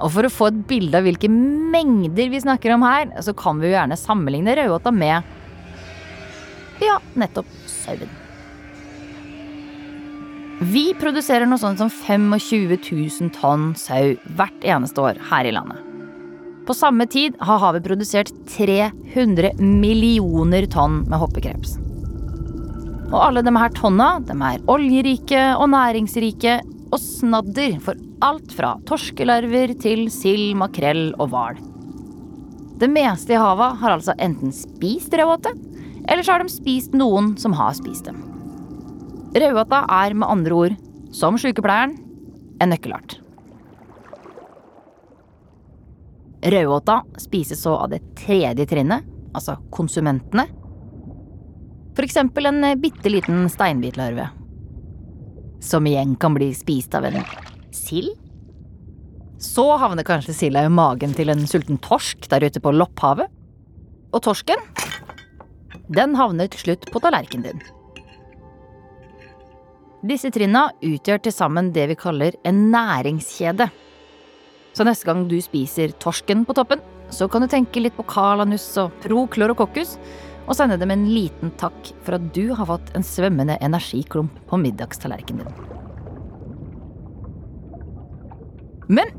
Og 0.00 0.08
for 0.14 0.24
å 0.24 0.32
få 0.32 0.48
et 0.48 0.62
bilde 0.70 0.96
av 0.96 1.04
hvilke 1.04 1.28
mengder 1.28 2.32
vi 2.32 2.40
snakker 2.40 2.72
om 2.78 2.86
her, 2.88 3.12
så 3.20 3.36
kan 3.36 3.60
vi 3.60 3.68
jo 3.68 3.76
gjerne 3.76 4.00
sammenligne 4.00 4.56
rødåta 4.56 4.94
med 4.94 5.20
ja, 6.80 6.96
nettopp 7.12 7.52
sauen. 7.68 8.19
Vi 10.60 10.90
produserer 11.00 11.48
noe 11.48 11.56
sånt 11.56 11.80
som 11.80 11.88
25 11.88 12.26
000 12.76 13.30
tonn 13.32 13.70
sau 13.80 14.10
hvert 14.36 14.66
eneste 14.68 15.00
år 15.00 15.20
her 15.30 15.48
i 15.48 15.54
landet. 15.56 15.78
På 16.68 16.76
samme 16.76 17.06
tid 17.08 17.38
har 17.40 17.62
havet 17.62 17.86
produsert 17.86 18.28
300 18.52 19.54
millioner 19.56 20.68
tonn 20.68 21.00
med 21.08 21.16
hoppekreps. 21.22 21.78
Og 23.08 23.16
alle 23.16 23.40
disse 23.42 23.62
her 23.62 23.72
tonna 23.78 24.10
de 24.28 24.36
er 24.50 24.68
oljerike 24.70 25.46
og 25.56 25.72
næringsrike 25.72 26.58
og 26.90 27.00
snadder 27.00 27.80
for 27.80 27.96
alt 28.20 28.52
fra 28.52 28.74
torskelarver 28.84 29.72
til 29.80 30.10
sild, 30.12 30.52
makrell 30.60 31.14
og 31.16 31.32
hval. 31.32 31.56
Det 32.80 32.90
meste 32.92 33.32
i 33.32 33.40
havet 33.40 33.80
har 33.80 33.96
altså 33.96 34.12
enten 34.20 34.52
spist 34.52 35.16
raudåte, 35.16 35.56
eller 36.04 36.20
så 36.20 36.36
har 36.36 36.44
de 36.44 36.52
spist 36.52 36.92
noen 36.92 37.32
som 37.40 37.56
har 37.56 37.72
spist 37.80 38.12
dem. 38.12 38.20
Raudåta 39.30 39.84
er 39.86 40.14
med 40.18 40.26
andre 40.26 40.54
ord, 40.54 40.78
som 41.14 41.36
sykepleieren, 41.38 41.92
en 42.60 42.72
nøkkelart. 42.72 43.20
Raudåta 46.50 47.02
spises 47.20 47.62
så 47.62 47.76
av 47.84 47.92
det 47.92 48.00
tredje 48.18 48.66
trinnet, 48.66 49.06
altså 49.34 49.58
konsumentene. 49.70 50.48
Eksempel 52.00 52.48
en 52.48 52.64
bitte 52.80 53.10
liten 53.12 53.44
steinbitlarve. 53.52 54.24
Som 55.60 55.84
igjen 55.86 56.14
kan 56.16 56.32
bli 56.32 56.48
spist 56.56 56.94
av 56.96 57.04
en 57.04 57.18
sild. 57.76 58.14
Så 59.36 59.66
havner 59.76 60.06
kanskje 60.08 60.32
silda 60.32 60.62
i 60.64 60.70
magen 60.72 61.12
til 61.12 61.28
en 61.28 61.44
sulten 61.44 61.76
torsk 61.84 62.24
der 62.32 62.46
ute 62.48 62.62
på 62.64 62.72
Lopphavet. 62.72 63.28
Og 64.16 64.24
torsken, 64.24 64.64
den 65.92 66.16
havner 66.16 66.48
til 66.48 66.64
slutt 66.64 66.88
på 66.88 67.04
tallerkenen 67.04 67.50
din. 67.50 67.62
Disse 70.00 70.30
trinna 70.32 70.70
utgjør 70.80 71.20
til 71.26 71.34
sammen 71.34 71.72
det 71.74 71.84
vi 71.90 71.96
kaller 71.98 72.36
en 72.48 72.70
næringskjede. 72.72 73.66
Så 74.72 74.86
neste 74.86 75.04
gang 75.04 75.26
du 75.28 75.36
spiser 75.44 75.92
torsken 76.00 76.46
på 76.48 76.56
toppen, 76.56 76.80
så 77.12 77.26
kan 77.28 77.42
du 77.44 77.50
tenke 77.50 77.82
litt 77.82 77.96
på 77.98 78.06
kalanus 78.08 78.64
og 78.80 78.94
proklorokokkus, 79.04 79.96
og 80.46 80.56
sende 80.56 80.78
dem 80.80 80.90
en 80.94 81.04
liten 81.12 81.52
takk 81.60 81.92
for 82.06 82.16
at 82.16 82.30
du 82.34 82.54
har 82.56 82.66
fått 82.70 82.88
en 82.96 83.04
svømmende 83.06 83.58
energiklump 83.62 84.38
på 84.48 84.58
middagstallerkenen 84.62 85.44
din. 85.46 85.58
Men 88.90 89.12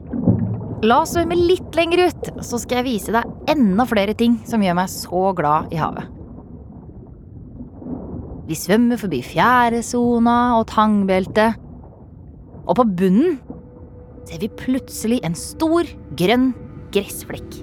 la 0.84 1.04
oss 1.04 1.14
svømme 1.16 1.38
litt 1.38 1.78
lenger 1.78 2.08
ut, 2.10 2.32
så 2.44 2.58
skal 2.60 2.82
jeg 2.82 2.90
vise 2.90 3.14
deg 3.14 3.54
enda 3.54 3.86
flere 3.88 4.18
ting 4.18 4.40
som 4.50 4.66
gjør 4.66 4.82
meg 4.82 4.92
så 4.92 5.30
glad 5.38 5.72
i 5.72 5.80
havet. 5.80 6.21
Vi 8.50 8.58
svømmer 8.58 9.00
forbi 9.02 9.22
fjæresona 9.26 10.38
og 10.58 10.68
tangbeltet. 10.72 11.60
Og 12.66 12.78
på 12.78 12.86
bunnen 12.86 13.38
ser 14.30 14.42
vi 14.42 14.50
plutselig 14.60 15.20
en 15.26 15.38
stor, 15.38 15.88
grønn 16.18 16.52
gressflekk. 16.94 17.62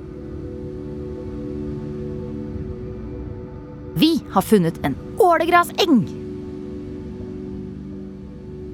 Vi 3.99 4.14
har 4.30 4.44
funnet 4.47 4.78
en 4.87 4.94
ålegraseng! 5.18 6.02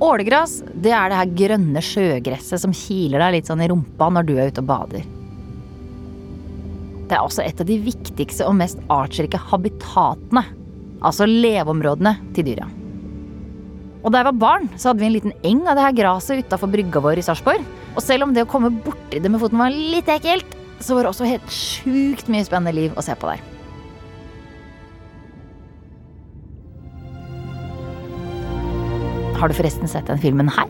Ålegras 0.05 0.59
det 0.75 0.91
er 0.93 1.09
det 1.09 1.19
her 1.21 1.35
grønne 1.39 1.81
sjøgresset 1.85 2.61
som 2.61 2.75
kiler 2.77 3.23
deg 3.23 3.37
litt 3.39 3.49
sånn 3.49 3.63
i 3.65 3.69
rumpa 3.71 4.11
når 4.13 4.27
du 4.29 4.35
er 4.35 4.51
ute 4.51 4.61
og 4.61 4.69
bader. 4.69 5.07
Det 7.05 7.17
er 7.17 7.23
også 7.23 7.45
et 7.45 7.61
av 7.63 7.69
de 7.69 7.79
viktigste 7.85 8.45
og 8.49 8.59
mest 8.59 8.81
artsrike 8.93 9.39
habitatene, 9.53 10.43
altså 11.05 11.29
leveområdene 11.29 12.17
til 12.37 12.49
dyra. 12.49 12.69
Og 14.05 14.13
da 14.13 14.21
jeg 14.21 14.29
var 14.29 14.37
barn, 14.37 14.69
så 14.77 14.91
hadde 14.91 15.01
vi 15.01 15.09
en 15.09 15.15
liten 15.15 15.37
eng 15.49 15.63
av 15.65 15.79
det 15.79 15.87
her 15.87 15.97
graset 15.97 16.45
utafor 16.45 16.69
brygga 16.73 17.01
vår 17.01 17.23
i 17.23 17.25
Sarpsborg. 17.25 17.65
Og 17.95 18.03
selv 18.05 18.27
om 18.27 18.35
det 18.37 18.45
å 18.45 18.51
komme 18.51 18.73
borti 18.85 19.21
det 19.23 19.31
med 19.33 19.41
foten 19.41 19.61
var 19.61 19.73
litt 19.73 20.11
ekkelt, 20.13 20.51
så 20.85 20.97
var 20.97 21.07
det 21.07 21.15
også 21.15 21.29
helt 21.29 21.53
sjukt 21.55 22.29
mye 22.29 22.45
spennende 22.45 22.75
liv 22.77 22.97
å 22.99 23.05
se 23.05 23.17
på 23.17 23.31
der. 23.31 23.41
Har 29.41 29.49
du 29.49 29.57
forresten 29.57 29.89
sett 29.91 30.09
den 30.09 30.21
filmen 30.21 30.53
her? 30.53 30.69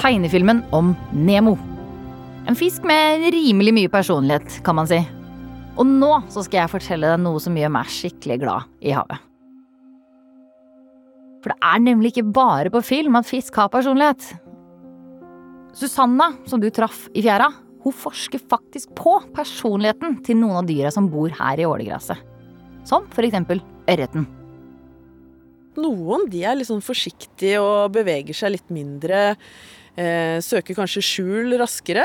Tegnefilmen 0.00 0.64
om 0.74 0.94
Nemo. 1.14 1.54
En 2.48 2.58
fisk 2.58 2.82
med 2.88 3.30
rimelig 3.34 3.76
mye 3.76 3.90
personlighet, 3.92 4.60
kan 4.66 4.78
man 4.80 4.88
si. 4.90 4.98
Og 5.80 5.88
nå 5.88 6.12
så 6.28 6.44
skal 6.44 6.62
jeg 6.62 6.72
fortelle 6.74 7.08
deg 7.08 7.22
noe 7.24 7.40
som 7.40 7.56
gjør 7.56 7.72
meg 7.72 7.88
skikkelig 7.88 8.38
glad 8.42 8.68
i 8.84 8.92
havet. 8.92 9.26
For 11.40 11.54
det 11.54 11.70
er 11.70 11.80
nemlig 11.80 12.12
ikke 12.12 12.32
bare 12.36 12.72
på 12.72 12.82
film 12.84 13.16
at 13.16 13.28
fisk 13.28 13.56
har 13.56 13.70
personlighet. 13.72 14.26
Susanna, 15.72 16.34
som 16.50 16.60
du 16.60 16.68
traff 16.74 17.06
i 17.16 17.22
fjæra, 17.24 17.48
hun 17.80 17.96
forsker 17.96 18.42
faktisk 18.50 18.92
på 18.98 19.14
personligheten 19.32 20.18
til 20.26 20.36
noen 20.42 20.58
av 20.60 20.68
dyra 20.68 20.90
som 20.92 21.08
bor 21.08 21.32
her 21.32 21.62
i 21.62 21.64
ålegraset. 21.64 22.20
Som 22.84 23.08
eksempel 23.08 23.62
ørreten. 23.88 24.26
Noen 25.80 26.26
de 26.28 26.42
er 26.44 26.58
litt 26.58 26.68
sånn 26.68 26.84
forsiktige 26.84 27.60
og 27.62 27.94
beveger 27.94 28.36
seg 28.36 28.56
litt 28.56 28.72
mindre. 28.74 29.38
Eh, 29.96 30.38
søker 30.44 30.76
kanskje 30.76 31.04
skjul 31.06 31.56
raskere. 31.60 32.04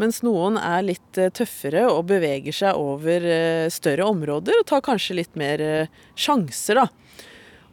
Mens 0.00 0.20
noen 0.24 0.58
er 0.60 0.84
litt 0.84 1.18
eh, 1.20 1.32
tøffere 1.32 1.86
og 1.88 2.04
beveger 2.10 2.54
seg 2.54 2.76
over 2.76 3.24
eh, 3.24 3.66
større 3.72 4.08
områder 4.10 4.58
og 4.60 4.68
tar 4.68 4.84
kanskje 4.84 5.20
litt 5.22 5.38
mer 5.40 5.62
eh, 5.64 5.92
sjanser, 6.20 6.82
da. 6.82 6.88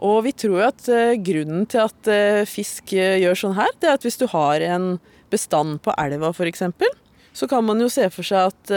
Og 0.03 0.21
vi 0.25 0.33
tror 0.35 0.65
at 0.65 0.87
grunnen 1.23 1.67
til 1.69 1.79
at 1.79 2.07
fisk 2.49 2.91
gjør 2.97 3.37
sånn 3.39 3.53
her, 3.55 3.69
det 3.79 3.87
er 3.87 3.95
at 3.95 4.03
hvis 4.03 4.17
du 4.19 4.25
har 4.33 4.59
en 4.65 4.97
bestand 5.31 5.77
på 5.85 5.93
elva 6.01 6.33
f.eks., 6.33 6.65
så 7.31 7.47
kan 7.47 7.63
man 7.63 7.79
jo 7.79 7.87
se 7.93 8.09
for 8.11 8.27
seg 8.27 8.49
at 8.49 8.73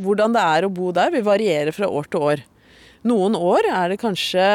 hvordan 0.00 0.32
det 0.32 0.44
er 0.54 0.64
å 0.64 0.72
bo 0.72 0.88
der, 0.96 1.10
vil 1.12 1.26
variere 1.26 1.74
fra 1.74 1.90
år 1.90 2.08
til 2.08 2.24
år. 2.30 2.44
Noen 3.10 3.36
år 3.36 3.68
er 3.68 3.92
det 3.92 4.00
kanskje 4.00 4.46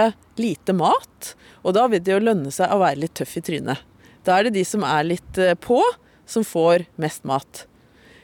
lite 0.41 0.73
mat, 0.73 1.33
og 1.61 1.77
da 1.77 1.85
vil 1.91 2.01
det 2.01 2.15
jo 2.15 2.23
lønne 2.23 2.55
seg 2.55 2.71
å 2.71 2.81
være 2.81 3.03
litt 3.03 3.19
tøff 3.19 3.37
i 3.37 3.45
trynet. 3.51 3.85
Da 4.25 4.39
er 4.39 4.47
det 4.47 4.55
de 4.57 4.65
som 4.65 4.87
er 4.87 5.11
litt 5.11 5.43
på, 5.61 5.83
som 6.25 6.47
får 6.47 6.87
mest 7.03 7.27
mat. 7.27 7.67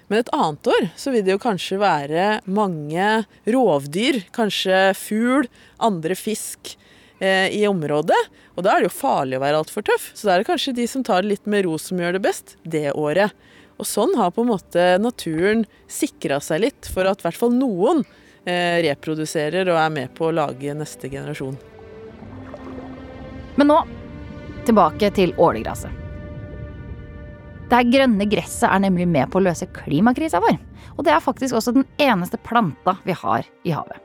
Men 0.07 0.21
et 0.21 0.33
annet 0.35 0.67
år 0.71 0.89
så 0.95 1.11
vil 1.11 1.25
det 1.25 1.33
jo 1.33 1.43
kanskje 1.43 1.79
være 1.81 2.27
mange 2.47 3.07
rovdyr, 3.47 4.21
kanskje 4.35 4.93
fugl, 4.95 5.49
andre 5.83 6.15
fisk 6.15 6.77
eh, 7.19 7.51
i 7.51 7.65
området. 7.67 8.19
Og 8.55 8.63
da 8.63 8.73
er 8.73 8.81
det 8.81 8.89
jo 8.89 8.99
farlig 9.01 9.37
å 9.37 9.43
være 9.43 9.59
altfor 9.59 9.85
tøff. 9.89 10.09
Så 10.15 10.29
da 10.29 10.35
er 10.35 10.41
det 10.43 10.49
kanskje 10.49 10.77
de 10.79 10.87
som 10.89 11.03
tar 11.05 11.25
det 11.25 11.35
litt 11.35 11.49
med 11.49 11.67
ro 11.67 11.75
som 11.81 11.99
gjør 11.99 12.17
det 12.17 12.23
best 12.23 12.55
det 12.63 12.87
året. 12.95 13.35
Og 13.77 13.85
sånn 13.85 14.15
har 14.17 14.31
på 14.33 14.45
en 14.45 14.53
måte 14.53 14.87
naturen 15.03 15.67
sikra 15.91 16.39
seg 16.41 16.63
litt 16.63 16.89
for 16.89 17.05
at 17.09 17.21
i 17.21 17.27
hvert 17.27 17.41
fall 17.43 17.53
noen 17.53 18.01
eh, 18.47 18.79
reproduserer 18.87 19.69
og 19.69 19.83
er 19.83 19.93
med 19.93 20.15
på 20.17 20.31
å 20.31 20.35
lage 20.39 20.73
neste 20.77 21.11
generasjon. 21.11 21.59
Men 23.59 23.73
nå 23.73 23.83
tilbake 24.67 25.11
til 25.15 25.35
ålegraset. 25.37 26.06
Det 27.67 27.83
grønne 27.91 28.23
gresset 28.31 28.69
er 28.69 28.79
nemlig 28.79 29.07
med 29.11 29.27
på 29.31 29.41
å 29.41 29.43
løse 29.43 29.67
klimakrisa 29.75 30.39
vår. 30.43 30.55
Og 30.95 31.03
det 31.03 31.11
er 31.11 31.23
faktisk 31.23 31.57
også 31.57 31.73
den 31.75 31.87
eneste 31.99 32.39
planta 32.39 32.95
vi 33.03 33.15
har 33.17 33.47
i 33.67 33.73
havet. 33.75 33.99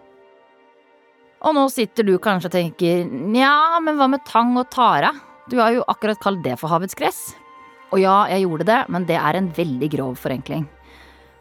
Og 1.43 1.55
nå 1.57 1.67
sitter 1.75 2.07
du 2.07 2.17
kanskje 2.23 2.51
og 2.51 2.55
tenker 2.55 3.07
nja, 3.07 3.79
men 3.83 3.99
hva 3.99 4.09
med 4.11 4.23
tang 4.27 4.55
og 4.59 4.69
tare? 4.75 5.13
Du 5.51 5.59
har 5.59 5.75
jo 5.75 5.87
akkurat 5.91 6.21
kalt 6.23 6.43
det 6.45 6.57
for 6.59 6.71
havets 6.71 6.99
gress. 6.99 7.23
Og 7.95 8.03
ja, 8.03 8.23
jeg 8.31 8.47
gjorde 8.47 8.67
det, 8.67 8.81
men 8.95 9.07
det 9.07 9.19
er 9.19 9.39
en 9.39 9.51
veldig 9.55 9.91
grov 9.95 10.15
forenkling. 10.23 10.67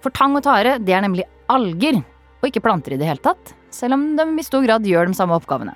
For 0.01 0.13
tang 0.13 0.33
og 0.37 0.45
tare, 0.45 0.77
det 0.81 0.93
er 0.93 1.05
nemlig 1.05 1.25
alger, 1.53 2.01
og 2.41 2.49
ikke 2.49 2.63
planter 2.65 2.95
i 2.95 3.01
det 3.01 3.09
hele 3.09 3.21
tatt. 3.23 3.53
Selv 3.73 3.97
om 3.97 4.09
de 4.17 4.25
i 4.37 4.45
stor 4.45 4.65
grad 4.65 4.85
gjør 4.85 5.09
de 5.09 5.17
samme 5.17 5.37
oppgavene. 5.37 5.73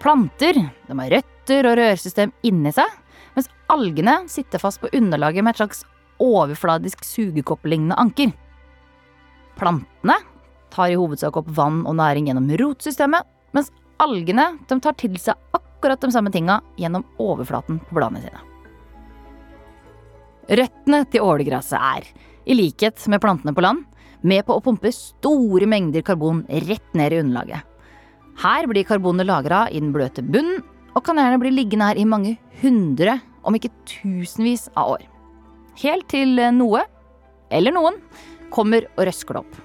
Planter 0.00 0.60
de 0.60 1.00
har 1.00 1.16
røtter 1.16 1.68
og 1.70 1.80
rørsystem 1.80 2.32
inni 2.46 2.72
seg, 2.76 2.86
algene 3.72 4.22
sitter 4.30 4.62
fast 4.62 4.80
på 4.82 4.90
underlaget 4.94 5.44
med 5.44 5.54
et 5.54 5.60
slags 5.62 5.84
overfladisk 6.22 7.04
sugekopplignende 7.04 7.98
anker. 8.00 8.32
Plantene 9.56 10.16
tar 10.72 10.92
i 10.92 10.98
hovedsak 10.98 11.36
opp 11.40 11.48
vann 11.56 11.84
og 11.86 11.96
næring 11.98 12.28
gjennom 12.28 12.48
rotsystemet, 12.60 13.24
mens 13.56 13.72
algene 14.02 14.52
tar 14.68 14.96
til 15.00 15.16
seg 15.20 15.36
akkurat 15.56 16.00
de 16.02 16.12
samme 16.12 16.32
tinga 16.32 16.60
gjennom 16.80 17.04
overflaten 17.22 17.80
på 17.88 17.96
bladene 17.96 18.24
sine. 18.24 18.42
Røttene 20.46 21.02
til 21.10 21.24
ålegraset 21.26 21.78
er, 21.80 22.04
i 22.46 22.54
likhet 22.54 23.00
med 23.10 23.22
plantene 23.22 23.54
på 23.56 23.64
land, 23.64 23.82
med 24.26 24.44
på 24.46 24.56
å 24.56 24.62
pumpe 24.62 24.92
store 24.94 25.66
mengder 25.68 26.04
karbon 26.06 26.44
rett 26.68 26.94
ned 26.94 27.14
i 27.14 27.20
underlaget. 27.22 27.64
Her 28.36 28.66
blir 28.68 28.86
karbonet 28.86 29.26
lagra 29.26 29.64
i 29.70 29.80
den 29.80 29.92
bløte 29.94 30.22
bunnen, 30.22 30.62
og 30.96 31.04
kan 31.04 31.18
gjerne 31.20 31.40
bli 31.40 31.50
liggende 31.52 31.90
her 31.90 31.98
i 32.00 32.06
mange 32.08 32.36
hundre, 32.62 33.18
om 33.46 33.56
ikke 33.56 33.72
tusenvis 33.88 34.68
av 34.74 34.96
år. 34.96 35.06
Helt 35.82 36.08
til 36.10 36.40
noe, 36.56 36.82
eller 37.54 37.74
noen, 37.76 38.00
kommer 38.54 38.86
og 38.96 39.06
røsker 39.08 39.36
det 39.36 39.42
opp. 39.44 39.62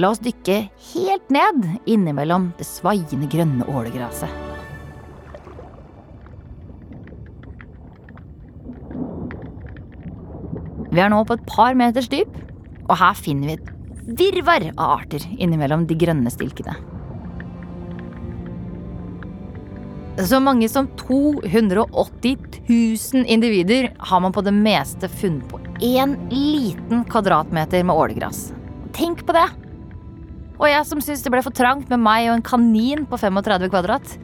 La 0.00 0.10
oss 0.10 0.22
dykke 0.22 0.56
helt 0.90 1.28
ned 1.30 1.68
innimellom 1.86 2.50
det 2.58 2.66
svaiende 2.66 3.28
grønne 3.30 3.66
ålegraset. 3.70 4.40
Vi 10.94 11.02
er 11.02 11.10
nå 11.10 11.20
på 11.26 11.34
et 11.34 11.46
par 11.50 11.78
meters 11.78 12.10
dyp, 12.10 12.34
og 12.86 12.98
her 13.00 13.14
finner 13.18 13.48
vi 13.48 13.54
et 13.58 14.18
virvar 14.18 14.66
av 14.74 14.98
arter 15.00 15.24
innimellom 15.38 15.88
de 15.90 15.96
grønne 15.98 16.30
stilkene. 16.30 16.74
Så 20.14 20.38
mange 20.38 20.68
som 20.70 20.86
280 20.96 22.36
000 22.68 23.24
individer 23.26 23.88
har 23.98 24.20
man 24.20 24.32
på 24.32 24.44
det 24.46 24.52
meste 24.54 25.08
funnet 25.10 25.48
på 25.50 25.58
én 25.82 26.14
liten 26.30 27.02
kvadratmeter 27.10 27.82
med 27.82 27.96
ålegress. 27.96 28.52
Tenk 28.94 29.24
på 29.26 29.34
det! 29.34 29.48
Og 30.54 30.68
jeg 30.70 30.86
som 30.86 31.02
syns 31.02 31.24
det 31.24 31.34
ble 31.34 31.42
for 31.42 31.50
trangt 31.50 31.90
med 31.90 31.98
meg 31.98 32.28
og 32.28 32.36
en 32.36 32.46
kanin 32.46 33.02
på 33.10 33.18
35 33.18 33.66
kvadrat. 33.74 34.14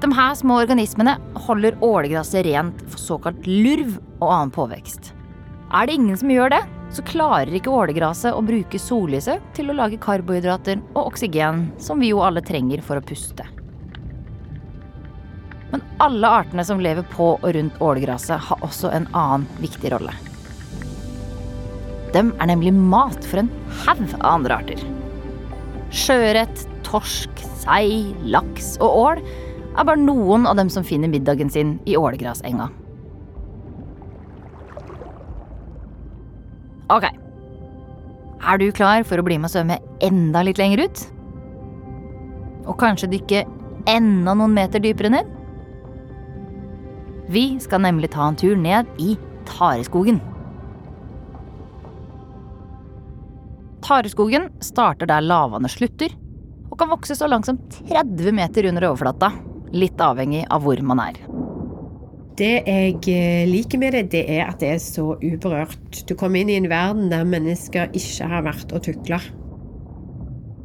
De 0.00 0.14
her 0.14 0.38
små 0.38 0.62
organismene 0.62 1.18
holder 1.48 1.82
ålegresset 1.82 2.46
rent 2.46 2.86
for 2.86 3.02
såkalt 3.02 3.42
lurv 3.50 3.96
og 4.20 4.28
annen 4.30 4.54
påvekst. 4.54 5.16
Er 5.74 5.90
det 5.90 5.98
ingen 5.98 6.16
som 6.18 6.30
gjør 6.30 6.54
det, 6.54 6.62
så 6.94 7.02
klarer 7.06 7.50
ikke 7.58 7.74
ålegresset 7.74 8.38
å 8.38 8.46
bruke 8.46 8.78
sollyset 8.78 9.42
til 9.58 9.70
å 9.70 9.76
lage 9.82 9.98
karbohydrater 10.02 10.78
og 10.94 11.08
oksygen, 11.10 11.72
som 11.82 11.98
vi 11.98 12.14
jo 12.14 12.22
alle 12.22 12.42
trenger 12.42 12.86
for 12.86 13.02
å 13.02 13.04
puste. 13.04 13.50
Alle 16.00 16.28
artene 16.32 16.64
som 16.64 16.80
lever 16.80 17.04
på 17.12 17.34
og 17.36 17.50
rundt 17.54 17.80
ålegraset, 17.84 18.40
har 18.40 18.64
også 18.64 18.88
en 18.96 19.06
annen 19.12 19.44
viktig 19.60 19.90
rolle. 19.92 20.14
De 22.14 22.22
er 22.24 22.48
nemlig 22.48 22.72
mat 22.72 23.20
for 23.28 23.42
en 23.42 23.50
haug 23.84 24.06
av 24.16 24.24
andre 24.30 24.56
arter. 24.62 24.84
Sjøørret, 25.92 26.64
torsk, 26.86 27.42
sei, 27.60 28.14
laks 28.24 28.78
og 28.80 28.96
ål 29.04 29.20
er 29.20 29.86
bare 29.86 30.00
noen 30.00 30.48
av 30.48 30.56
dem 30.58 30.70
som 30.72 30.86
finner 30.86 31.10
middagen 31.12 31.52
sin 31.52 31.76
i 31.84 31.98
ålegrasenga. 31.98 32.70
Ok. 36.90 37.06
Er 38.40 38.58
du 38.58 38.70
klar 38.74 39.04
for 39.06 39.20
å 39.20 39.26
bli 39.26 39.36
med 39.36 39.50
og 39.50 39.52
svømme 39.52 39.76
enda 40.02 40.42
litt 40.46 40.58
lenger 40.58 40.86
ut? 40.88 41.04
Og 42.64 42.80
kanskje 42.80 43.12
dykke 43.12 43.44
enda 43.90 44.32
noen 44.32 44.56
meter 44.56 44.82
dypere 44.82 45.12
ned? 45.12 45.36
Vi 47.30 47.44
skal 47.62 47.84
nemlig 47.84 48.10
ta 48.10 48.24
en 48.26 48.36
tur 48.38 48.56
ned 48.58 48.88
i 48.98 49.14
tareskogen. 49.46 50.18
Tareskogen 53.86 54.48
starter 54.64 55.06
der 55.06 55.22
lavaene 55.22 55.70
slutter, 55.70 56.10
og 56.70 56.74
kan 56.80 56.90
vokse 56.90 57.14
så 57.14 57.28
langt 57.30 57.46
som 57.46 57.60
30 57.86 58.34
meter 58.34 58.66
under 58.72 58.88
overflata. 58.90 59.30
Litt 59.70 60.02
avhengig 60.02 60.42
av 60.50 60.66
hvor 60.66 60.82
man 60.82 61.04
er. 61.04 61.22
Det 62.40 62.52
jeg 62.66 62.98
eh, 63.12 63.46
liker 63.46 63.78
med 63.78 63.94
det, 63.94 64.04
det 64.16 64.26
er 64.34 64.48
at 64.48 64.58
det 64.62 64.74
er 64.74 64.82
så 64.82 65.12
uberørt. 65.22 66.02
Du 66.08 66.16
kommer 66.18 66.42
inn 66.42 66.50
i 66.50 66.58
en 66.58 66.70
verden 66.72 67.12
der 67.12 67.26
mennesker 67.28 67.94
ikke 67.94 68.30
har 68.32 68.46
vært 68.48 68.74
og 68.74 68.82
tukla. 68.88 69.22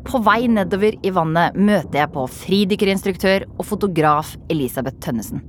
På 0.05 0.22
vei 0.25 0.45
nedover 0.50 0.98
i 0.98 1.13
vannet 1.13 1.57
møter 1.57 2.05
jeg 2.07 2.13
på 2.15 2.25
fridykkerinstruktør 2.41 3.51
og 3.51 3.67
fotograf 3.69 4.34
Elisabeth 4.50 5.01
Tønnesen. 5.03 5.45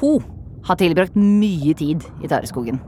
Hun 0.00 0.24
har 0.64 0.80
tilbrakt 0.80 1.16
mye 1.18 1.74
tid 1.76 2.04
i 2.22 2.30
tareskogen. 2.30 2.80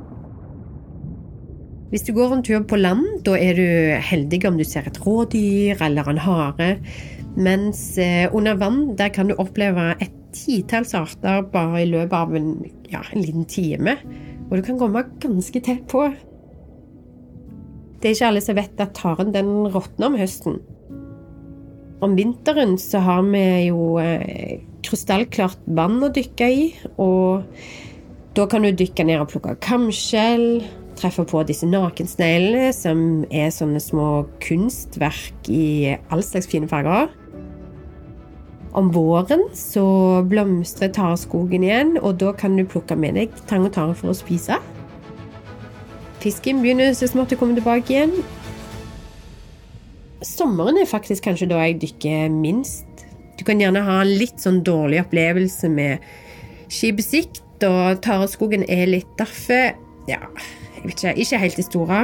Hvis 1.92 2.02
du 2.02 2.12
går 2.16 2.32
en 2.34 2.42
tur 2.42 2.64
på 2.66 2.78
land, 2.80 3.04
da 3.26 3.36
er 3.38 3.54
du 3.54 3.68
heldig 4.02 4.40
om 4.48 4.56
du 4.58 4.64
ser 4.66 4.88
et 4.88 4.98
rådyr 5.04 5.78
eller 5.86 6.08
en 6.10 6.18
hare. 6.18 6.70
Mens 7.36 7.82
eh, 8.02 8.26
under 8.34 8.56
vann, 8.58 8.96
der 8.98 9.12
kan 9.14 9.30
du 9.30 9.36
oppleve 9.38 9.92
et 10.02 10.14
titalls 10.34 10.96
arter 10.98 11.44
bare 11.52 11.84
i 11.84 11.90
løpet 11.90 12.16
av 12.16 12.34
en, 12.36 12.48
ja, 12.90 13.04
en 13.12 13.22
liten 13.22 13.46
time. 13.48 13.96
Og 14.48 14.58
du 14.58 14.64
kan 14.66 14.80
komme 14.80 15.04
ganske 15.22 15.62
tett 15.62 15.86
på. 15.90 16.08
Det 18.00 18.10
er 18.10 18.16
ikke 18.16 18.32
alle 18.32 18.42
som 18.44 18.58
vet 18.58 18.82
at 18.82 18.96
taren 18.98 19.32
den 19.34 19.52
råtner 19.70 20.10
om 20.10 20.18
høsten. 20.18 20.58
Om 22.04 22.16
vinteren 22.18 22.76
så 22.78 23.00
har 23.00 23.22
vi 23.24 23.42
jo 23.70 23.96
eh, 24.02 24.60
krystallklart 24.84 25.62
vann 25.78 26.02
å 26.04 26.12
dykke 26.12 26.48
i, 26.52 26.66
og 27.00 27.46
da 28.36 28.44
kan 28.50 28.66
du 28.66 28.72
dykke 28.76 29.06
ned 29.08 29.22
og 29.22 29.30
plukke 29.32 29.54
kamskjell, 29.64 30.60
treffe 30.96 31.24
på 31.28 31.40
disse 31.48 31.68
nakensneglene, 31.68 32.68
som 32.76 33.24
er 33.32 33.48
sånne 33.52 33.80
små 33.80 34.26
kunstverk 34.44 35.48
i 35.52 35.96
all 36.12 36.24
slags 36.24 36.48
fine 36.52 36.68
farger. 36.68 37.08
Om 38.76 38.90
våren 38.92 39.46
så 39.56 39.86
blomstrer 40.28 40.92
tareskogen 40.92 41.64
igjen, 41.64 41.96
og 42.02 42.18
da 42.20 42.34
kan 42.36 42.58
du 42.60 42.66
plukke 42.68 42.96
med 43.00 43.16
deg 43.16 43.32
tang 43.48 43.64
og 43.64 43.72
tare 43.72 43.96
for 43.96 44.12
å 44.12 44.16
spise. 44.16 44.60
Fisken 46.20 46.60
begynner 46.60 46.92
så 46.96 47.08
smått 47.08 47.32
å 47.32 47.40
komme 47.40 47.56
tilbake 47.56 47.94
igjen. 47.94 48.18
Sommeren 50.24 50.78
er 50.80 50.88
faktisk 50.88 51.26
kanskje 51.26 51.50
da 51.50 51.60
jeg 51.64 51.80
dykker 51.82 52.30
minst. 52.32 52.86
Du 53.36 53.44
kan 53.44 53.60
gjerne 53.60 53.82
ha 53.84 53.98
en 54.00 54.14
litt 54.16 54.40
sånn 54.40 54.62
dårlig 54.64 55.02
opplevelse 55.02 55.68
med 55.68 56.04
skipsikt, 56.72 57.42
og 57.66 58.00
tareskogen 58.04 58.64
er 58.68 58.88
litt 58.88 59.10
derfor 59.20 59.76
ja, 60.08 60.22
jeg 60.76 60.84
vet 60.84 60.94
ikke, 60.94 61.12
ikke 61.22 61.42
helt 61.42 61.60
store. 61.66 62.00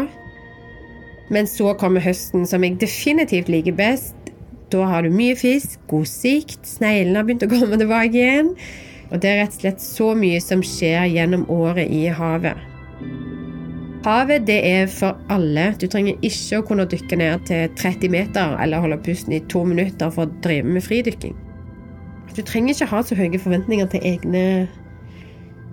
Men 1.33 1.49
så 1.49 1.73
kommer 1.81 2.05
høsten, 2.05 2.45
som 2.49 2.65
jeg 2.65 2.81
definitivt 2.83 3.49
liker 3.53 3.77
best. 3.79 4.17
Da 4.73 4.85
har 4.89 5.05
du 5.05 5.13
mye 5.13 5.37
fisk, 5.37 5.79
god 5.89 6.09
sikt, 6.09 6.61
sneglene 6.69 7.21
har 7.21 7.29
begynt 7.29 7.47
å 7.47 7.51
komme 7.53 7.79
tilbake 7.81 8.19
igjen. 8.19 8.53
Og 9.13 9.21
det 9.21 9.31
er 9.31 9.43
rett 9.43 9.57
og 9.57 9.65
slett 9.65 9.85
så 9.85 10.13
mye 10.17 10.41
som 10.41 10.65
skjer 10.65 11.09
gjennom 11.13 11.45
året 11.53 11.89
i 11.93 12.07
havet. 12.13 12.61
Havet 14.03 14.49
det 14.49 14.59
er 14.67 14.89
for 14.91 15.19
alle. 15.31 15.69
Du 15.79 15.87
trenger 15.87 16.19
ikke 16.27 16.59
å 16.59 16.65
kunne 16.67 16.89
dykke 16.91 17.19
ned 17.21 17.45
til 17.47 17.69
30 17.79 18.11
meter 18.11 18.57
eller 18.63 18.83
holde 18.83 18.99
pusten 19.05 19.37
i 19.37 19.43
to 19.53 19.63
minutter 19.69 20.11
for 20.11 20.27
å 20.27 20.41
drive 20.43 20.67
med 20.67 20.83
fridykking. 20.83 21.37
Du 22.35 22.41
trenger 22.43 22.75
ikke 22.75 22.91
ha 22.91 23.03
så 23.07 23.19
høye 23.19 23.39
forventninger 23.39 23.91
til 23.93 24.07
egne 24.09 24.45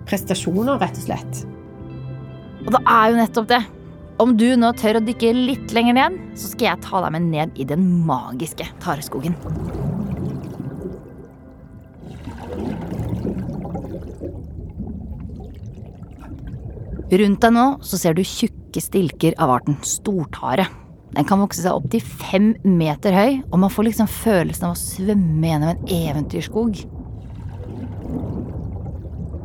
prestasjoner, 0.06 0.78
rett 0.78 0.98
og 1.00 1.06
slett. 1.08 1.42
Og 2.66 2.72
det 2.76 2.82
er 2.84 3.10
jo 3.10 3.18
nettopp 3.18 3.50
det. 3.50 3.60
Om 4.20 4.36
du 4.36 4.50
nå 4.60 4.70
tør 4.76 5.00
å 5.00 5.04
dykke 5.04 5.32
litt 5.34 5.74
lenger 5.74 5.96
ned, 5.96 6.18
så 6.38 6.52
skal 6.52 6.68
jeg 6.68 6.84
ta 6.86 7.02
deg 7.06 7.16
med 7.16 7.30
ned 7.32 7.58
i 7.58 7.66
den 7.66 7.86
magiske 8.06 8.68
tareskogen. 8.84 9.34
Rundt 17.10 17.42
deg 17.42 17.54
nå 17.56 17.64
så 17.82 17.98
ser 17.98 18.14
du 18.14 18.22
tjukke 18.22 18.78
stilker 18.82 19.34
av 19.42 19.50
arten 19.56 19.80
stortare. 19.82 20.68
Den 21.10 21.26
kan 21.26 21.40
vokse 21.42 21.64
seg 21.64 21.74
opptil 21.74 22.04
fem 22.06 22.52
meter 22.62 23.16
høy, 23.16 23.40
og 23.50 23.56
man 23.64 23.72
får 23.74 23.88
liksom 23.88 24.10
følelsen 24.10 24.68
av 24.68 24.76
å 24.76 24.78
svømme 24.78 25.48
gjennom 25.48 25.72
en 25.72 25.90
eventyrskog. 25.96 26.78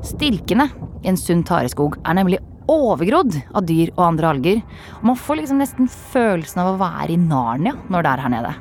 Stilkene 0.05 0.67
i 1.01 1.09
en 1.09 1.17
sunn 1.17 1.41
tareskog 1.47 1.97
er 2.05 2.19
nemlig 2.19 2.43
overgrodd 2.69 3.33
av 3.57 3.65
dyr 3.65 3.89
og 3.95 4.03
andre 4.11 4.29
alger. 4.35 4.61
Og 4.99 5.09
man 5.09 5.17
får 5.17 5.41
liksom 5.41 5.61
nesten 5.61 5.89
følelsen 5.89 6.61
av 6.61 6.75
å 6.75 6.79
være 6.83 7.15
i 7.15 7.19
Narnia 7.21 7.73
når 7.89 8.05
det 8.05 8.13
er 8.13 8.25
her 8.27 8.35
nede. 8.35 8.53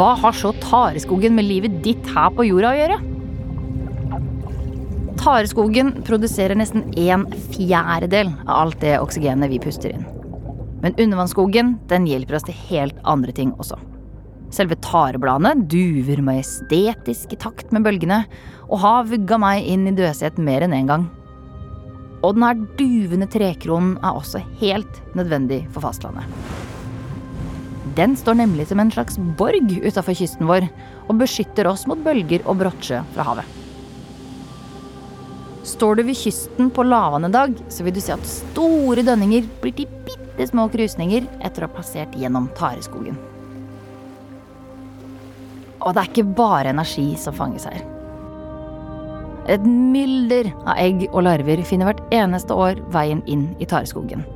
Hva 0.00 0.14
har 0.16 0.32
så 0.32 0.56
tareskogen 0.64 1.36
med 1.36 1.44
livet 1.44 1.80
ditt 1.84 2.12
her 2.14 2.32
på 2.32 2.48
jorda 2.48 2.72
å 2.72 2.78
gjøre? 2.80 3.00
Tareskogen 5.20 5.92
produserer 6.06 6.56
nesten 6.56 6.86
en 6.96 7.26
fjerdedel 7.52 8.30
av 8.46 8.54
alt 8.54 8.78
det 8.80 8.94
oksygenet 9.02 9.50
vi 9.52 9.58
puster 9.60 9.92
inn. 9.92 10.06
Men 10.80 10.96
undervannsskogen 10.96 11.74
den 11.90 12.06
hjelper 12.08 12.38
oss 12.38 12.46
til 12.48 12.56
helt 12.70 12.96
andre 13.04 13.34
ting 13.36 13.52
også. 13.60 13.76
Selve 14.50 14.78
tarebladene 14.80 15.66
duver 15.68 16.24
majestetisk 16.24 17.36
i 17.36 17.40
takt 17.44 17.68
med 17.68 17.84
bølgene, 17.84 18.22
og 18.72 18.80
har 18.80 19.12
vugga 19.12 19.36
meg 19.44 19.68
inn 19.68 19.84
i 19.90 19.94
døshet 19.94 20.40
mer 20.40 20.64
enn 20.64 20.72
én 20.72 20.80
en 20.80 20.90
gang. 20.94 21.06
Og 22.24 22.34
den 22.38 22.48
her 22.48 22.64
duvende 22.80 23.28
trekronen 23.28 23.98
er 24.00 24.16
også 24.16 24.40
helt 24.64 25.04
nødvendig 25.12 25.66
for 25.74 25.84
fastlandet. 25.84 26.24
Den 27.96 28.16
står 28.16 28.40
nemlig 28.40 28.70
som 28.70 28.80
en 28.80 28.92
slags 28.94 29.20
borg 29.36 29.68
utafor 29.84 30.16
kysten 30.16 30.48
vår, 30.48 30.64
og 31.12 31.18
beskytter 31.20 31.68
oss 31.68 31.84
mot 31.90 32.00
bølger 32.00 32.40
og 32.46 32.62
brottsjø 32.64 33.04
fra 33.12 33.34
havet. 33.34 33.59
Står 35.70 36.00
du 36.00 36.02
ved 36.08 36.18
kysten 36.18 36.70
på 36.74 36.82
lavvann 36.82 37.28
en 37.28 37.34
dag, 37.34 37.54
så 37.70 37.84
vil 37.86 37.94
du 37.94 38.00
se 38.02 38.14
at 38.16 38.26
store 38.26 39.04
dønninger 39.06 39.46
blir 39.62 39.74
til 39.76 39.90
bitte 40.06 40.48
små 40.50 40.66
krusninger 40.72 41.28
etter 41.46 41.62
å 41.62 41.68
ha 41.68 41.76
passert 41.76 42.16
gjennom 42.18 42.48
tareskogen. 42.58 43.18
Og 45.80 45.94
det 45.94 46.02
er 46.02 46.10
ikke 46.10 46.34
bare 46.36 46.74
energi 46.74 47.06
som 47.20 47.36
fanges 47.36 47.68
her. 47.70 47.84
Et 49.50 49.62
mylder 49.64 50.50
av 50.66 50.76
egg 50.76 51.06
og 51.08 51.24
larver 51.24 51.62
finner 51.66 51.88
hvert 51.88 52.02
eneste 52.14 52.54
år 52.54 52.82
veien 52.92 53.22
inn 53.30 53.48
i 53.62 53.68
tareskogen. 53.68 54.26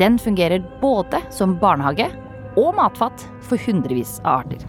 Den 0.00 0.20
fungerer 0.22 0.64
både 0.80 1.20
som 1.34 1.58
barnehage 1.60 2.08
og 2.56 2.72
matfatt 2.78 3.26
for 3.44 3.60
hundrevis 3.66 4.16
av 4.24 4.46
arter. 4.46 4.62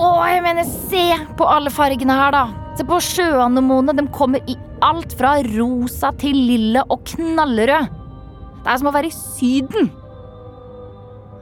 Å, 0.00 0.08
jeg 0.30 0.44
mener, 0.46 0.64
se 0.88 1.06
på 1.36 1.48
alle 1.48 1.72
fargene 1.74 2.16
her, 2.16 2.32
da! 2.36 2.59
Se 2.78 2.86
på 2.86 2.98
sjøanemonene. 3.02 3.96
De 3.98 4.12
kommer 4.14 4.44
i 4.50 4.56
alt 4.84 5.14
fra 5.18 5.38
rosa 5.50 6.12
til 6.20 6.36
lilla 6.36 6.84
og 6.88 7.02
knallrød. 7.10 7.96
Det 8.60 8.68
er 8.68 8.80
som 8.80 8.90
å 8.90 8.94
være 8.94 9.10
i 9.10 9.16
Syden. 9.16 9.90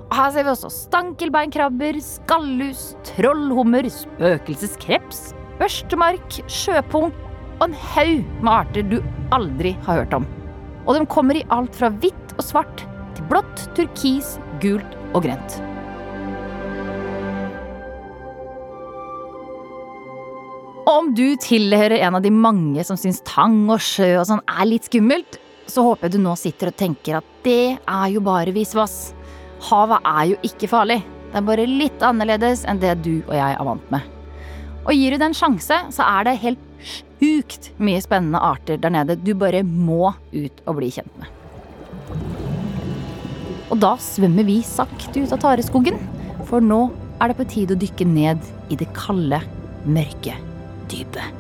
Her 0.09 0.31
ser 0.33 0.47
vi 0.47 0.53
også 0.55 0.71
stankelbeinkrabber, 0.73 1.99
skallus, 2.01 2.95
trollhummer, 3.11 3.91
spøkelseskreps, 3.93 5.35
børstemark, 5.59 6.39
sjøpung 6.49 7.13
og 7.59 7.67
en 7.67 7.77
haug 7.93 8.25
med 8.41 8.53
arter 8.55 8.89
du 8.89 8.99
aldri 9.37 9.75
har 9.85 10.01
hørt 10.01 10.17
om. 10.23 10.29
Og 10.87 10.97
de 10.97 11.05
kommer 11.13 11.37
i 11.37 11.47
alt 11.53 11.77
fra 11.77 11.93
hvitt 12.01 12.37
og 12.39 12.45
svart 12.47 12.87
til 13.19 13.29
blått, 13.29 13.69
turkis, 13.77 14.39
gult 14.65 14.97
og 15.13 15.27
grønt. 15.29 15.61
Og 20.89 21.03
om 21.03 21.09
du 21.13 21.37
tilhører 21.37 22.01
en 22.01 22.17
av 22.17 22.23
de 22.25 22.31
mange 22.33 22.81
som 22.89 22.97
syns 22.97 23.19
tang 23.29 23.67
og 23.69 23.83
sjø 23.85 24.07
og 24.23 24.25
sånn 24.25 24.41
er 24.49 24.69
litt 24.71 24.87
skummelt, 24.89 25.37
så 25.69 25.85
håper 25.85 26.09
jeg 26.09 26.15
du 26.15 26.23
nå 26.25 26.33
sitter 26.41 26.71
og 26.71 26.79
tenker 26.81 27.19
at 27.19 27.27
det 27.45 27.77
er 27.77 28.07
jo 28.09 28.23
bare 28.25 28.55
visvas. 28.57 29.11
Havet 29.69 30.09
er 30.09 30.23
jo 30.31 30.39
ikke 30.49 30.71
farlig. 30.73 31.03
Det 31.29 31.43
er 31.43 31.45
bare 31.51 31.69
litt 31.69 32.07
annerledes 32.09 32.65
enn 32.65 32.81
det 32.81 32.95
du 33.05 33.19
og 33.19 33.35
jeg 33.37 33.59
er 33.59 33.69
vant 33.69 33.93
med. 33.93 34.09
Og 34.87 34.97
gir 34.97 35.13
du 35.13 35.21
det 35.21 35.29
en 35.29 35.37
sjanse, 35.37 35.83
så 35.93 36.09
er 36.09 36.25
det 36.25 36.39
helt 36.47 36.65
sjukt 36.81 37.69
mye 37.77 38.01
spennende 38.01 38.41
arter 38.41 38.81
der 38.81 38.97
nede 38.97 39.21
du 39.21 39.35
bare 39.37 39.61
må 39.69 40.15
ut 40.33 40.65
og 40.65 40.81
bli 40.81 40.89
kjent 40.97 41.21
med. 41.21 41.29
Og 43.69 43.77
da 43.85 43.93
svømmer 44.01 44.49
vi 44.49 44.63
sakte 44.65 45.21
ut 45.21 45.37
av 45.37 45.45
tareskogen, 45.45 46.01
for 46.49 46.65
nå 46.65 46.87
er 47.21 47.29
det 47.29 47.43
på 47.43 47.51
tide 47.53 47.77
å 47.77 47.83
dykke 47.85 48.09
ned 48.09 48.55
i 48.73 48.81
det 48.81 48.89
kalde, 48.97 49.45
mørke 49.85 50.48
dypet. 50.91 51.39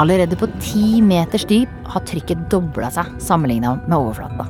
Allerede 0.00 0.36
på 0.40 0.48
ti 0.60 1.02
meters 1.04 1.44
dyp 1.44 1.72
har 1.92 2.04
trykket 2.08 2.46
dobla 2.50 2.88
seg 2.90 3.10
sammenligna 3.20 3.74
med 3.84 3.96
overflata. 3.98 4.46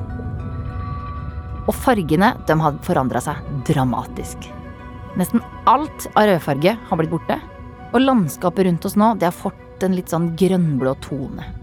Og 1.66 1.75
fargene 1.75 2.33
de 2.46 2.59
har 2.62 2.79
forandra 2.87 3.22
seg 3.22 3.40
dramatisk. 3.66 4.46
Nesten 5.18 5.42
alt 5.68 6.07
av 6.14 6.29
rødfarge 6.31 6.77
har 6.88 7.01
blitt 7.01 7.12
borte, 7.12 7.40
og 7.92 8.01
landskapet 8.01 8.68
rundt 8.68 8.87
oss 8.88 8.96
nå 8.96 9.12
det 9.18 9.29
har 9.29 9.37
fått 9.37 9.83
en 9.85 9.98
litt 9.98 10.14
sånn 10.14 10.31
grønnblå 10.38 10.94
tone. 11.05 11.62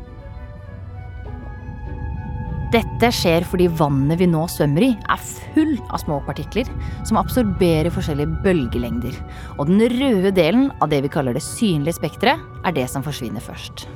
Dette 2.70 3.10
skjer 3.10 3.46
fordi 3.50 3.66
vannet 3.80 4.20
vi 4.22 4.28
nå 4.30 4.44
svømmer 4.52 4.84
i, 4.86 4.90
er 5.10 5.22
full 5.56 5.72
av 5.90 6.04
små 6.04 6.20
partikler 6.28 6.70
som 7.08 7.18
absorberer 7.18 7.90
forskjellige 7.94 8.44
bølgelengder. 8.44 9.16
Og 9.58 9.72
den 9.72 9.82
røde 9.96 10.30
delen 10.38 10.68
av 10.78 10.92
det 10.92 11.02
vi 11.06 11.10
kaller 11.10 11.34
det 11.34 11.42
synlige 11.42 11.98
spekteret, 11.98 12.44
er 12.62 12.76
det 12.78 12.86
som 12.92 13.06
forsvinner 13.06 13.42
først. 13.42 13.88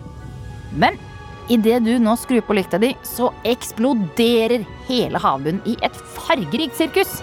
Men 0.74 0.98
idet 1.54 1.84
du 1.86 1.94
nå 2.02 2.16
skrur 2.18 2.42
på 2.48 2.58
lykta 2.58 2.82
di, 2.82 2.96
så 3.06 3.30
eksploderer 3.46 4.66
hele 4.90 5.22
havbunnen 5.22 5.62
i 5.70 5.78
et 5.86 6.04
fargerikt 6.18 6.80
sirkus. 6.82 7.20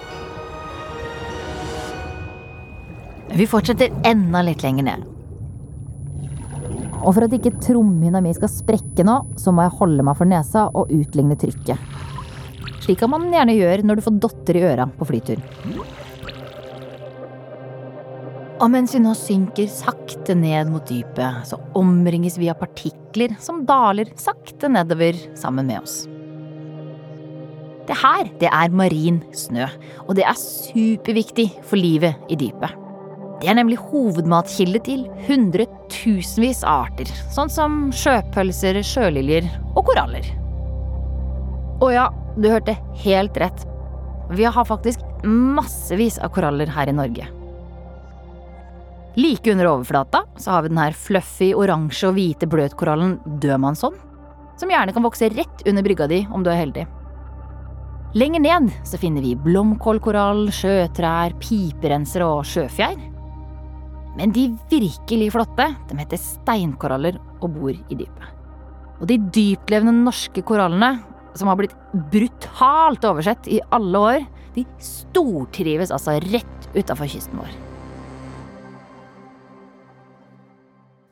Vi 3.35 3.47
fortsetter 3.51 3.91
enda 4.07 4.47
litt 4.47 4.63
lenger 4.63 4.87
ned. 4.87 5.11
Og 7.01 7.15
for 7.17 7.25
at 7.25 7.33
ikke 7.33 7.55
trommehinna 7.65 8.21
mi 8.25 8.33
skal 8.37 8.51
sprekke 8.53 9.05
nå, 9.07 9.17
så 9.41 9.55
må 9.55 9.65
jeg 9.65 9.77
holde 9.79 10.05
meg 10.05 10.19
for 10.19 10.29
nesa 10.29 10.67
og 10.77 10.93
utligne 10.93 11.39
trykket. 11.41 11.81
Slik 12.81 13.01
kan 13.01 13.13
man 13.13 13.29
gjerne 13.33 13.57
gjøre 13.57 13.87
når 13.87 13.99
du 13.99 14.05
får 14.07 14.21
dotter 14.21 14.59
i 14.59 14.65
øra 14.69 14.87
på 14.99 15.09
flytur. 15.09 15.41
Og 18.61 18.69
mens 18.69 18.93
vi 18.93 19.01
nå 19.01 19.15
synker 19.17 19.69
sakte 19.73 20.37
ned 20.37 20.69
mot 20.69 20.85
dypet, 20.85 21.47
så 21.49 21.57
omringes 21.81 22.37
vi 22.41 22.51
av 22.53 22.61
partikler 22.61 23.33
som 23.41 23.63
daler 23.69 24.13
sakte 24.21 24.69
nedover 24.69 25.17
sammen 25.39 25.71
med 25.71 25.81
oss. 25.81 26.03
Det 27.89 27.97
her, 27.99 28.29
det 28.39 28.51
er 28.53 28.77
marin 28.77 29.23
snø, 29.35 29.65
og 30.05 30.13
det 30.19 30.29
er 30.29 30.37
superviktig 30.39 31.49
for 31.65 31.81
livet 31.81 32.21
i 32.31 32.37
dypet. 32.39 32.80
Det 33.41 33.49
er 33.49 33.57
nemlig 33.57 33.79
hovedmatkilde 33.81 34.83
til 34.85 35.07
hundretusenvis 35.25 36.61
av 36.69 36.91
arter, 36.91 37.09
sånn 37.33 37.49
som 37.53 37.79
sjøpølser, 37.97 38.83
sjøliljer 38.85 39.49
og 39.73 39.87
koraller. 39.89 40.27
Å 41.81 41.89
ja, 41.95 42.07
du 42.37 42.51
hørte 42.53 42.77
helt 43.01 43.39
rett. 43.41 43.65
Vi 44.37 44.45
har 44.45 44.69
faktisk 44.69 45.01
massevis 45.25 46.21
av 46.21 46.35
koraller 46.35 46.69
her 46.71 46.93
i 46.93 46.97
Norge. 46.97 47.27
Like 49.17 49.51
under 49.53 49.67
overflata 49.73 50.23
så 50.37 50.53
har 50.55 50.63
vi 50.63 50.71
den 50.71 50.79
her 50.85 50.95
fluffy 50.95 51.51
oransje 51.57 52.11
og 52.13 52.19
hvite 52.21 52.47
bløtkorallen 52.47 53.17
dødmannsånd, 53.43 53.97
som 54.61 54.71
gjerne 54.71 54.93
kan 54.95 55.07
vokse 55.07 55.33
rett 55.33 55.65
under 55.67 55.83
brygga 55.87 56.07
di 56.13 56.27
om 56.31 56.45
du 56.45 56.53
er 56.53 56.61
heldig. 56.61 56.85
Lenger 58.21 58.43
ned 58.45 58.69
så 58.87 58.99
finner 59.01 59.25
vi 59.25 59.37
blomkålkorall, 59.39 60.49
sjøtrær, 60.55 61.35
piperenser 61.43 62.27
og 62.27 62.45
sjøfjær. 62.47 62.97
Men 64.19 64.35
de 64.35 64.49
virkelig 64.71 65.31
flotte 65.35 65.69
de 65.89 65.99
heter 66.01 66.21
steinkoraller 66.21 67.19
og 67.41 67.55
bor 67.55 67.73
i 67.73 67.97
dypet. 67.97 68.29
Og 69.01 69.09
de 69.09 69.17
dyptlevende 69.33 69.95
norske 70.05 70.43
korallene, 70.45 70.99
som 71.39 71.49
har 71.49 71.57
blitt 71.61 71.77
brutalt 72.13 73.07
oversett 73.07 73.47
i 73.49 73.61
alle 73.73 74.05
år, 74.11 74.23
de 74.57 74.67
stortrives 74.83 75.93
altså 75.95 76.19
rett 76.27 76.71
utafor 76.75 77.09
kysten 77.11 77.39
vår. 77.41 77.53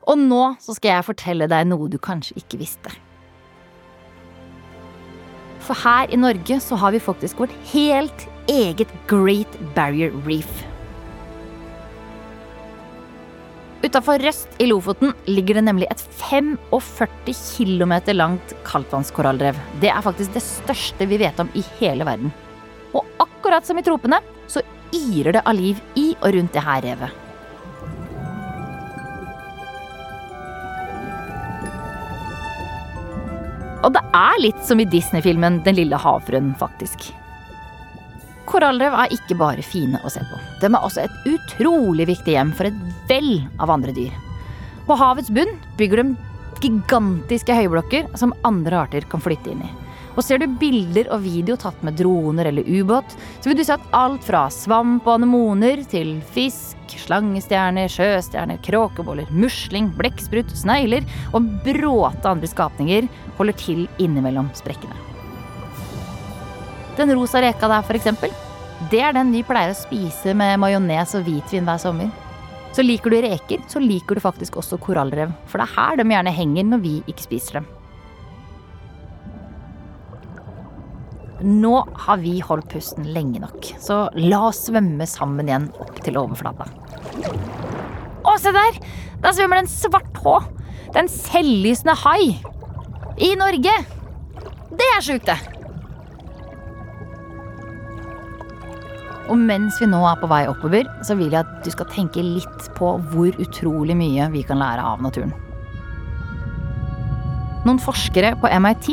Og 0.09 0.17
nå 0.19 0.41
så 0.61 0.73
skal 0.75 0.97
jeg 0.97 1.07
fortelle 1.11 1.47
deg 1.49 1.69
noe 1.69 1.89
du 1.89 1.99
kanskje 2.01 2.39
ikke 2.41 2.59
visste. 2.61 2.93
For 5.63 5.77
her 5.77 6.09
i 6.09 6.17
Norge 6.17 6.57
så 6.65 6.77
har 6.81 6.95
vi 6.95 7.03
faktisk 7.03 7.43
vårt 7.43 7.53
helt 7.73 8.25
eget 8.49 8.89
Great 9.07 9.59
Barrier 9.75 10.13
Reef. 10.25 10.68
Utafor 13.89 14.21
Røst 14.21 14.51
i 14.61 14.67
Lofoten 14.69 15.15
ligger 15.25 15.57
det 15.57 15.63
nemlig 15.65 15.87
et 15.89 16.01
45 16.19 17.07
km 17.33 17.93
langt 18.13 18.51
kaldtvannskorallrev. 18.67 19.57
Det 19.81 19.89
er 19.89 20.03
faktisk 20.05 20.35
det 20.35 20.43
største 20.45 21.07
vi 21.09 21.17
vet 21.17 21.39
om 21.41 21.49
i 21.57 21.63
hele 21.79 22.05
verden. 22.05 22.29
Og 22.93 23.07
akkurat 23.23 23.65
som 23.65 23.79
i 23.81 23.85
tropene, 23.85 24.19
så 24.45 24.61
yrer 24.93 25.39
det 25.39 25.41
av 25.41 25.57
liv 25.57 25.81
i 25.97 26.11
og 26.19 26.35
rundt 26.35 26.53
det 26.53 26.65
her 26.67 26.85
revet. 26.85 27.25
Og 33.79 33.95
det 33.95 34.05
er 34.21 34.43
litt 34.43 34.61
som 34.67 34.77
i 34.83 34.85
Disney-filmen 34.85 35.63
Den 35.65 35.79
lille 35.81 35.97
havfruen, 35.97 36.53
faktisk. 36.61 37.09
Korallrev 38.49 38.95
er 38.97 39.13
ikke 39.13 39.37
bare 39.37 39.65
fine 39.65 39.99
å 40.01 40.09
se 40.09 40.23
på. 40.25 40.39
De 40.61 40.69
er 40.69 40.79
også 40.79 41.03
et 41.03 41.27
utrolig 41.29 42.07
viktig 42.09 42.33
hjem 42.33 42.53
for 42.57 42.69
et 42.69 42.79
vell 43.09 43.43
av 43.61 43.69
andre 43.73 43.93
dyr. 43.93 44.15
På 44.87 44.97
havets 44.97 45.29
bunn 45.29 45.51
bygger 45.77 46.01
de 46.01 46.15
gigantiske 46.63 47.53
høyblokker 47.55 48.09
som 48.19 48.33
andre 48.47 48.81
arter 48.81 49.05
kan 49.09 49.21
flytte 49.21 49.53
inn 49.53 49.61
i. 49.67 49.69
Og 50.17 50.25
ser 50.25 50.41
du 50.41 50.49
bilder 50.59 51.07
og 51.13 51.21
video 51.23 51.55
tatt 51.59 51.77
med 51.85 51.95
droner 51.99 52.49
eller 52.49 52.65
ubåt, 52.67 53.13
så 53.39 53.51
vil 53.51 53.59
du 53.59 53.63
se 53.63 53.77
at 53.77 53.93
alt 53.95 54.25
fra 54.25 54.47
svamp 54.51 55.05
og 55.07 55.19
anemoner 55.19 55.85
til 55.87 56.17
fisk, 56.33 56.97
slangestjerner, 57.05 57.87
sjøstjerner, 57.93 58.59
kråkeboller, 58.65 59.29
musling, 59.31 59.93
blekksprut, 59.95 60.51
snegler 60.57 61.05
og 61.31 61.47
bråte 61.63 62.33
andre 62.33 62.49
skapninger 62.49 63.07
holder 63.37 63.61
til 63.61 63.85
innimellom 64.01 64.49
sprekkene. 64.57 65.18
Den 66.97 67.13
rosa 67.15 67.41
reka 67.43 67.69
der, 67.69 67.95
eksempel, 67.95 68.33
det 68.91 69.01
er 69.03 69.13
den 69.15 69.33
vi 69.35 69.43
pleier 69.43 69.73
å 69.73 69.77
spise 69.77 70.33
med 70.37 70.59
majones 70.61 71.15
og 71.17 71.25
hvitvin 71.27 71.67
hver 71.67 71.81
sommer. 71.81 72.11
Så 72.71 72.85
liker 72.85 73.11
du 73.11 73.17
reker, 73.25 73.63
så 73.67 73.81
liker 73.81 74.15
du 74.15 74.23
faktisk 74.23 74.59
også 74.61 74.77
korallrev. 74.81 75.33
For 75.49 75.59
det 75.59 75.67
er 75.67 75.75
her 75.75 75.99
de 75.99 76.05
gjerne 76.13 76.33
henger 76.35 76.67
når 76.69 76.83
vi 76.83 76.93
ikke 77.11 77.25
spiser 77.25 77.59
dem. 77.59 77.69
Nå 81.39 81.73
har 82.05 82.19
vi 82.19 82.37
holdt 82.43 82.67
pusten 82.71 83.05
lenge 83.15 83.39
nok, 83.39 83.69
så 83.79 84.01
la 84.19 84.41
oss 84.49 84.65
svømme 84.67 85.05
sammen 85.07 85.47
igjen 85.47 85.69
opp 85.79 86.01
til 86.03 86.19
overflata. 86.19 86.67
Å, 88.27 88.33
se 88.39 88.51
der! 88.55 88.81
Der 89.23 89.35
svømmer 89.35 89.59
det 89.59 89.65
en 89.65 89.71
svart 89.71 90.19
hå. 90.23 90.35
Det 90.89 90.97
er 90.97 91.05
en 91.05 91.13
selvlysende 91.13 91.95
hai! 92.03 92.35
I 93.19 93.31
Norge! 93.39 93.77
Det 94.69 94.91
er 94.97 95.03
sjukt, 95.03 95.31
det! 95.31 95.58
Og 99.29 99.37
mens 99.37 99.77
vi 99.81 99.87
nå 99.89 99.99
er 100.09 100.17
på 100.17 100.29
vei 100.29 100.41
oppover, 100.49 100.87
så 101.05 101.15
vil 101.17 101.29
jeg 101.33 101.43
at 101.43 101.61
du 101.65 101.69
skal 101.73 101.89
tenke 101.93 102.23
litt 102.25 102.69
på 102.77 102.95
hvor 103.11 103.35
utrolig 103.41 103.97
mye 103.97 104.29
vi 104.33 104.41
kan 104.47 104.59
lære 104.61 104.85
av 104.85 105.03
naturen. 105.05 105.35
Noen 107.67 107.81
forskere 107.83 108.33
på 108.39 108.49
MIT 108.63 108.89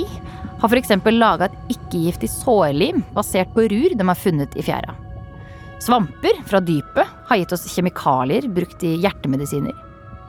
har 0.60 0.72
f.eks. 0.72 0.92
laga 1.12 1.48
et 1.48 1.74
ikke-giftig 1.76 2.28
sårlim 2.32 3.02
basert 3.16 3.52
på 3.54 3.64
rur 3.70 3.96
de 3.96 4.08
har 4.08 4.18
funnet 4.18 4.56
i 4.58 4.64
fjæra. 4.66 4.94
Svamper 5.80 6.40
fra 6.48 6.60
dypet 6.64 7.16
har 7.28 7.40
gitt 7.40 7.52
oss 7.52 7.68
kjemikalier 7.70 8.48
brukt 8.52 8.84
i 8.84 8.96
hjertemedisiner. 9.02 9.76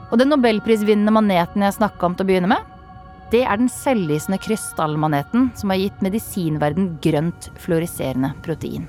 Og 0.08 0.20
den 0.20 0.30
nobelprisvinnende 0.32 1.12
maneten 1.12 1.64
jeg 1.64 1.76
snakka 1.76 2.08
om 2.08 2.16
til 2.16 2.24
å 2.24 2.30
begynne 2.30 2.52
med, 2.52 2.76
det 3.32 3.42
er 3.44 3.60
den 3.60 3.68
selvlysende 3.72 4.38
krystallmaneten 4.40 5.50
som 5.58 5.72
har 5.72 5.80
gitt 5.82 6.04
medisinverden 6.04 6.94
grønt 7.04 7.50
fluoriserende 7.60 8.32
protein. 8.44 8.86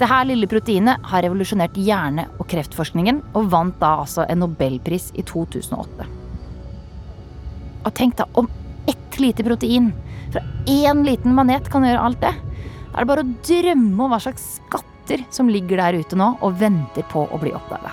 Dette 0.00 0.22
lille 0.24 0.48
proteinet 0.48 1.02
har 1.12 1.20
revolusjonert 1.26 1.74
hjerne- 1.76 2.30
og 2.40 2.46
kreftforskningen, 2.48 3.18
og 3.36 3.50
vant 3.52 3.76
da 3.82 3.98
altså 4.00 4.24
en 4.24 4.40
nobelpris 4.40 5.10
i 5.12 5.24
2008. 5.28 6.06
Og 7.84 7.90
tenk 7.98 8.16
da, 8.16 8.24
om 8.32 8.48
ett 8.88 9.18
lite 9.20 9.44
protein 9.44 9.90
fra 10.32 10.40
én 10.64 11.04
liten 11.04 11.36
manet 11.36 11.68
kan 11.68 11.84
gjøre 11.84 12.00
alt 12.00 12.20
det. 12.24 12.32
Da 12.32 12.96
er 12.96 13.04
det 13.04 13.10
bare 13.12 13.26
å 13.26 13.34
drømme 13.44 14.06
om 14.06 14.14
hva 14.14 14.22
slags 14.24 14.46
skatter 14.56 15.26
som 15.28 15.52
ligger 15.52 15.76
der 15.82 16.00
ute 16.00 16.16
nå 16.16 16.32
og 16.40 16.56
venter 16.56 17.04
på 17.12 17.26
å 17.28 17.42
bli 17.42 17.52
oppdaga. 17.52 17.92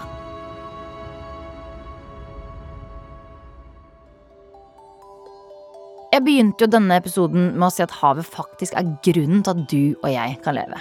Jeg 6.15 6.23
begynte 6.23 6.63
jo 6.63 6.71
denne 6.71 6.95
episoden 7.03 7.51
med 7.51 7.67
å 7.67 7.73
si 7.75 7.83
at 7.83 7.99
havet 7.99 8.25
faktisk 8.25 8.79
er 8.79 8.95
grunnen 9.03 9.43
til 9.43 9.53
at 9.53 9.65
du 9.69 9.81
og 9.99 10.11
jeg 10.13 10.39
kan 10.45 10.55
leve. 10.55 10.79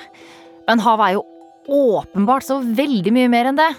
Men 0.66 0.82
havet 0.82 1.06
er 1.06 1.16
jo 1.16 1.26
åpenbart 1.66 2.46
så 2.46 2.58
veldig 2.60 3.12
mye 3.14 3.30
mer 3.30 3.50
enn 3.50 3.58
det. 3.58 3.70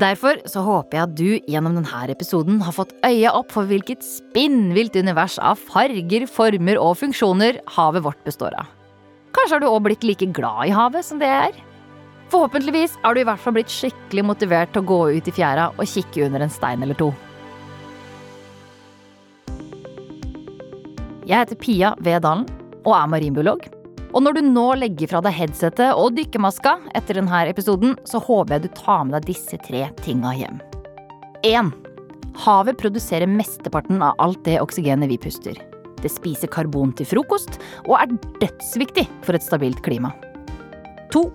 Derfor 0.00 0.38
så 0.48 0.62
håper 0.64 0.96
jeg 0.96 1.04
at 1.04 1.16
du 1.18 1.50
gjennom 1.52 1.74
denne 1.76 2.06
episoden 2.12 2.62
har 2.64 2.72
fått 2.72 2.94
øya 3.04 3.34
opp 3.36 3.50
for 3.52 3.68
hvilket 3.68 4.04
spinnvilt 4.04 4.96
univers 4.96 5.36
av 5.36 5.60
farger, 5.60 6.24
former 6.24 6.80
og 6.80 6.96
funksjoner 7.02 7.60
havet 7.76 8.04
vårt 8.06 8.22
består 8.24 8.56
av. 8.56 8.70
Kanskje 9.36 9.58
har 9.58 9.64
du 9.64 9.68
òg 9.68 9.84
blitt 9.84 10.06
like 10.06 10.30
glad 10.32 10.70
i 10.70 10.72
havet 10.72 11.04
som 11.04 11.20
det 11.20 11.28
er? 11.28 11.52
Forhåpentligvis 12.32 12.96
har 13.02 13.12
du 13.12 13.20
i 13.20 13.28
hvert 13.28 13.40
fall 13.40 13.56
blitt 13.58 13.72
skikkelig 13.72 14.24
motivert 14.24 14.72
til 14.72 14.84
å 14.84 14.88
gå 14.88 15.00
ut 15.18 15.28
i 15.28 15.36
fjæra 15.36 15.68
og 15.74 15.88
kikke 15.90 16.24
under 16.30 16.46
en 16.46 16.52
stein 16.52 16.84
eller 16.84 16.96
to. 16.96 17.12
Jeg 21.24 21.40
heter 21.40 21.56
Pia 21.60 21.94
Vedalen 22.04 22.44
Dalen 22.48 22.82
og 22.84 22.92
er 22.96 23.08
marinbiolog. 23.12 23.83
Og 24.14 24.22
når 24.22 24.36
du 24.36 24.44
nå 24.46 24.66
legger 24.78 25.10
fra 25.10 25.20
deg 25.26 25.34
headsetet 25.34 25.96
og 25.98 26.14
dykkermaska 26.14 26.76
etter 26.94 27.18
denne 27.18 27.40
episoden, 27.50 27.96
så 28.06 28.20
håper 28.22 28.56
jeg 28.56 28.62
du 28.64 28.76
tar 28.78 29.02
med 29.08 29.16
deg 29.18 29.32
disse 29.32 29.58
tre 29.66 29.88
tinga 30.04 30.30
hjem. 30.38 30.60
1. 31.42 31.72
Havet 32.44 32.78
produserer 32.78 33.30
mesteparten 33.30 34.02
av 34.02 34.14
alt 34.22 34.40
det 34.46 34.60
oksygenet 34.62 35.10
vi 35.10 35.18
puster. 35.18 35.58
Det 35.98 36.12
spiser 36.12 36.50
karbon 36.52 36.92
til 36.94 37.08
frokost 37.10 37.58
og 37.88 37.96
er 37.98 38.14
dødsviktig 38.38 39.08
for 39.26 39.34
et 39.34 39.44
stabilt 39.44 39.82
klima. 39.82 40.12
2. 41.14 41.26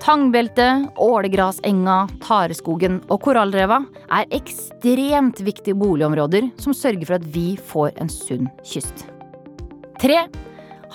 Tangbeltet, 0.00 0.88
ålegrasenga, 0.96 2.06
tareskogen 2.24 3.02
og 3.12 3.20
korallreva 3.26 3.82
er 4.08 4.30
ekstremt 4.32 5.42
viktige 5.44 5.76
boligområder 5.76 6.48
som 6.60 6.72
sørger 6.72 7.04
for 7.10 7.20
at 7.20 7.32
vi 7.34 7.50
får 7.60 7.92
en 8.00 8.12
sunn 8.12 8.48
kyst. 8.64 9.04
3. 10.00 10.24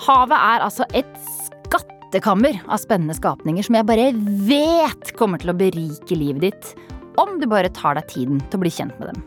Havet 0.04 0.36
er 0.36 0.64
altså 0.64 0.84
et 0.96 1.12
skattekammer 1.46 2.58
av 2.68 2.80
spennende 2.82 3.16
skapninger 3.16 3.64
som 3.64 3.78
jeg 3.78 3.88
bare 3.88 4.10
vet 4.48 5.12
kommer 5.16 5.40
til 5.40 5.54
å 5.54 5.56
berike 5.56 6.18
livet 6.18 6.50
ditt, 6.50 6.72
om 7.16 7.38
du 7.40 7.46
bare 7.48 7.72
tar 7.72 7.96
deg 7.96 8.08
tiden 8.12 8.42
til 8.44 8.58
å 8.58 8.64
bli 8.66 8.72
kjent 8.72 8.96
med 9.00 9.14
dem. 9.14 9.22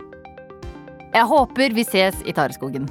Jeg 1.10 1.26
håper 1.26 1.74
vi 1.74 1.86
ses 1.88 2.20
i 2.30 2.36
Tareskogen. 2.38 2.86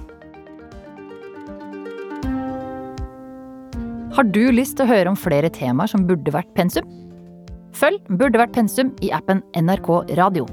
Har 4.19 4.27
du 4.27 4.49
lyst 4.51 4.75
til 4.79 4.89
å 4.89 4.91
høre 4.91 5.13
om 5.13 5.19
flere 5.19 5.47
temaer 5.55 5.91
som 5.93 6.03
burde 6.09 6.35
vært 6.35 6.51
pensum? 6.59 6.89
Følg 7.79 8.03
Burde 8.19 8.41
vært 8.41 8.57
pensum 8.57 8.91
i 9.05 9.13
appen 9.15 9.45
NRK 9.55 9.93
Radio. 10.19 10.49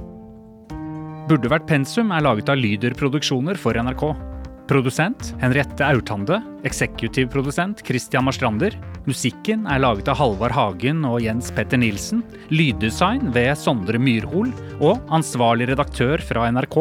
Burde 1.25 1.49
vært 1.49 1.65
pensum 1.65 2.13
er 2.13 2.21
laget 2.21 2.51
av 2.53 2.59
Lyder 2.61 2.93
Produksjoner 2.93 3.57
for 3.57 3.73
NRK. 3.73 4.34
Produsent 4.67 5.35
Henriette 5.41 5.85
Aurtande. 5.85 6.39
Eksekutiv 6.65 7.29
produsent 7.29 7.83
Christian 7.85 8.25
Marstrander. 8.25 8.73
Musikken 9.05 9.67
er 9.69 9.81
laget 9.83 10.09
av 10.09 10.17
Halvard 10.17 10.55
Hagen 10.57 11.03
og 11.05 11.19
Jens 11.21 11.51
Petter 11.53 11.77
Nilsen. 11.77 12.23
Lyddesign 12.49 13.29
ved 13.35 13.53
Sondre 13.61 14.01
Myrhol. 14.01 14.49
Og 14.81 14.97
ansvarlig 15.13 15.69
redaktør 15.69 16.21
fra 16.25 16.49
NRK, 16.49 16.79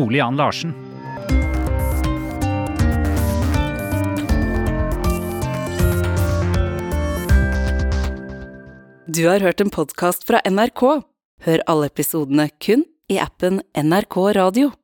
Ole 0.00 0.22
Jan 0.22 0.40
Larsen. 0.40 0.72
Du 9.08 9.24
har 9.28 9.40
hørt 9.44 9.60
en 9.60 9.72
podkast 9.72 10.24
fra 10.28 10.40
NRK. 10.48 10.82
Hør 11.44 11.62
alle 11.68 11.92
episodene 11.92 12.48
kun 12.60 12.88
i 13.08 13.20
appen 13.20 13.62
NRK 13.76 14.16
Radio. 14.36 14.72